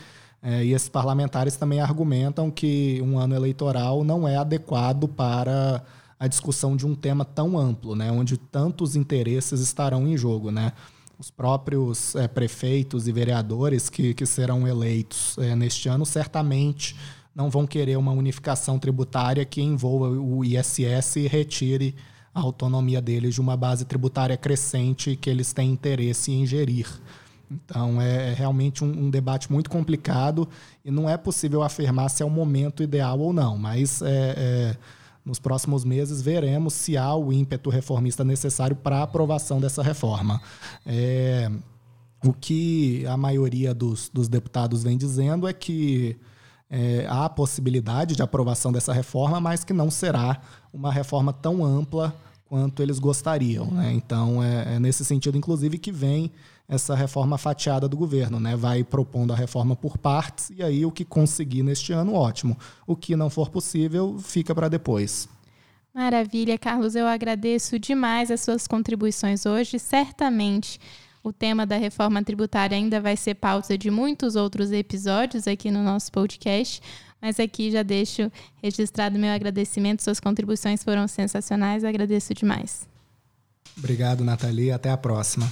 É, 0.43 0.65
e 0.65 0.73
esses 0.73 0.89
parlamentares 0.89 1.55
também 1.55 1.83
argumentam 1.83 2.51
que 2.51 2.99
um 3.03 3.19
ano 3.19 3.35
eleitoral 3.35 4.03
não 4.03 4.27
é 4.27 4.37
adequado 4.37 5.07
para 5.07 5.83
a 6.19 6.27
discussão 6.27 6.75
de 6.77 6.87
um 6.87 6.95
tema 6.95 7.27
tão 7.27 7.59
amplo, 7.59 7.95
né, 7.95 8.11
onde 8.11 8.39
tantos 8.39 8.97
interesses 8.97 9.61
estarão 9.61 10.09
em 10.09 10.17
jogo. 10.17 10.51
Né? 10.51 10.73
Os 11.21 11.31
próprios 11.31 12.15
é, 12.15 12.27
prefeitos 12.27 13.07
e 13.07 13.13
vereadores 13.13 13.91
que, 13.91 14.15
que 14.15 14.25
serão 14.25 14.67
eleitos 14.67 15.37
é, 15.37 15.55
neste 15.55 15.87
ano 15.87 16.07
certamente 16.07 16.97
não 17.35 17.51
vão 17.51 17.67
querer 17.67 17.99
uma 17.99 18.11
unificação 18.11 18.79
tributária 18.79 19.45
que 19.45 19.61
envolva 19.61 20.09
o 20.09 20.43
ISS 20.43 21.17
e 21.17 21.27
retire 21.27 21.95
a 22.35 22.41
autonomia 22.41 23.03
deles 23.03 23.35
de 23.35 23.41
uma 23.43 23.55
base 23.55 23.85
tributária 23.85 24.35
crescente 24.35 25.15
que 25.15 25.29
eles 25.29 25.53
têm 25.53 25.71
interesse 25.71 26.33
em 26.33 26.47
gerir. 26.47 26.89
Então 27.51 28.01
é, 28.01 28.31
é 28.31 28.33
realmente 28.33 28.83
um, 28.83 28.89
um, 28.89 29.11
debate 29.11 29.53
muito 29.53 29.69
complicado 29.69 30.49
e 30.83 30.91
não 30.91 31.07
é 31.07 31.19
possível 31.19 31.63
afirmar 31.63 32.09
se 32.09 32.23
é 32.23 32.27
o 32.27 32.31
momento 32.31 32.83
ideal 32.83 33.21
ou 33.21 33.35
não, 33.35 33.59
mas 33.59 34.01
é, 34.01 34.07
é, 34.39 34.77
nos 35.25 35.39
próximos 35.39 35.85
meses 35.85 36.23
veremos 36.23 36.75
se 36.75 36.97
há 36.97 37.15
o 37.15 37.33
ímpeto 37.33 37.71
reformista 37.71 38.25
necessário 38.25 38.77
para 38.77 38.99
a 38.99 39.03
aprovação 39.03 39.61
dessa 39.61 39.83
reforma. 39.83 40.41
É, 40.87 41.51
o 42.25 42.33
que 42.33 43.07
a 43.07 43.17
maioria 43.17 43.75
dos, 43.75 44.09
dos 44.09 44.29
deputados 44.29 44.83
vem 44.83 44.97
dizendo 44.97 45.49
é 45.49 45.53
que 45.53 46.17
é, 46.69 47.07
há 47.09 47.25
a 47.25 47.29
possibilidade 47.29 48.15
de 48.15 48.23
aprovação 48.23 48.71
dessa 48.71 48.93
reforma, 48.93 49.41
mas 49.41 49.65
que 49.65 49.73
não 49.73 49.91
será 49.91 50.41
uma 50.73 50.93
reforma 50.93 51.33
tão 51.33 51.65
ampla 51.65 52.15
quanto 52.51 52.83
eles 52.83 52.99
gostariam. 52.99 53.67
Né? 53.67 53.93
Então, 53.93 54.43
é, 54.43 54.75
é, 54.75 54.79
nesse 54.81 55.05
sentido, 55.05 55.39
inclusive, 55.39 55.79
que 55.79 55.93
vem 55.93 56.33
essa 56.69 56.97
reforma 56.97 57.39
fatiada 57.39 57.89
do 57.89 57.97
governo, 57.97 58.41
né? 58.41 58.57
Vai 58.57 58.83
propondo 58.83 59.33
a 59.33 59.37
reforma 59.37 59.77
por 59.77 59.97
partes 59.97 60.51
e 60.51 60.63
aí 60.63 60.85
o 60.85 60.91
que 60.91 61.05
conseguir 61.05 61.63
neste 61.63 61.93
ano, 61.93 62.13
ótimo. 62.13 62.57
O 62.87 62.97
que 62.97 63.15
não 63.15 63.31
for 63.31 63.51
possível, 63.51 64.19
fica 64.19 64.53
para 64.53 64.69
depois. 64.69 65.29
Maravilha, 65.95 66.59
Carlos. 66.59 66.97
Eu 66.97 67.07
agradeço 67.07 67.79
demais 67.79 68.31
as 68.31 68.41
suas 68.41 68.67
contribuições 68.67 69.47
hoje. 69.47 69.79
Certamente 69.79 70.81
o 71.23 71.33
tema 71.33 71.67
da 71.67 71.77
reforma 71.77 72.23
tributária 72.23 72.77
ainda 72.77 73.01
vai 73.01 73.17
ser 73.17 73.35
pauta 73.35 73.77
de 73.77 73.91
muitos 73.91 74.35
outros 74.35 74.73
episódios 74.73 75.47
aqui 75.47 75.71
no 75.71 75.83
nosso 75.83 76.11
podcast. 76.11 76.81
Mas 77.21 77.39
aqui 77.39 77.71
já 77.71 77.83
deixo 77.83 78.31
registrado 78.63 79.19
meu 79.19 79.31
agradecimento. 79.31 80.03
Suas 80.03 80.21
contribuições 80.21 80.83
foram 80.83 81.07
sensacionais. 81.07 81.85
agradeço 81.85 82.35
demais. 82.35 82.89
Obrigado, 83.77 84.25
Nathalie. 84.25 84.71
Até 84.71 84.91
a 84.91 84.97
próxima. 84.97 85.51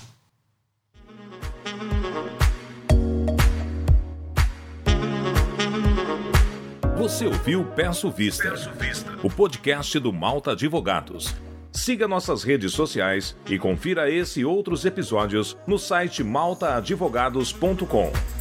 Você 6.96 7.26
ouviu 7.26 7.64
Peço 7.64 8.10
Vista, 8.10 8.50
Peço 8.50 8.70
Vista, 8.72 9.18
o 9.22 9.30
podcast 9.30 9.98
do 10.00 10.12
Malta 10.12 10.52
Advogados. 10.52 11.34
Siga 11.72 12.08
nossas 12.08 12.42
redes 12.42 12.72
sociais 12.72 13.36
e 13.48 13.58
confira 13.58 14.10
esse 14.10 14.40
e 14.40 14.44
outros 14.44 14.84
episódios 14.84 15.56
no 15.66 15.78
site 15.78 16.24
maltaadvogados.com. 16.24 18.37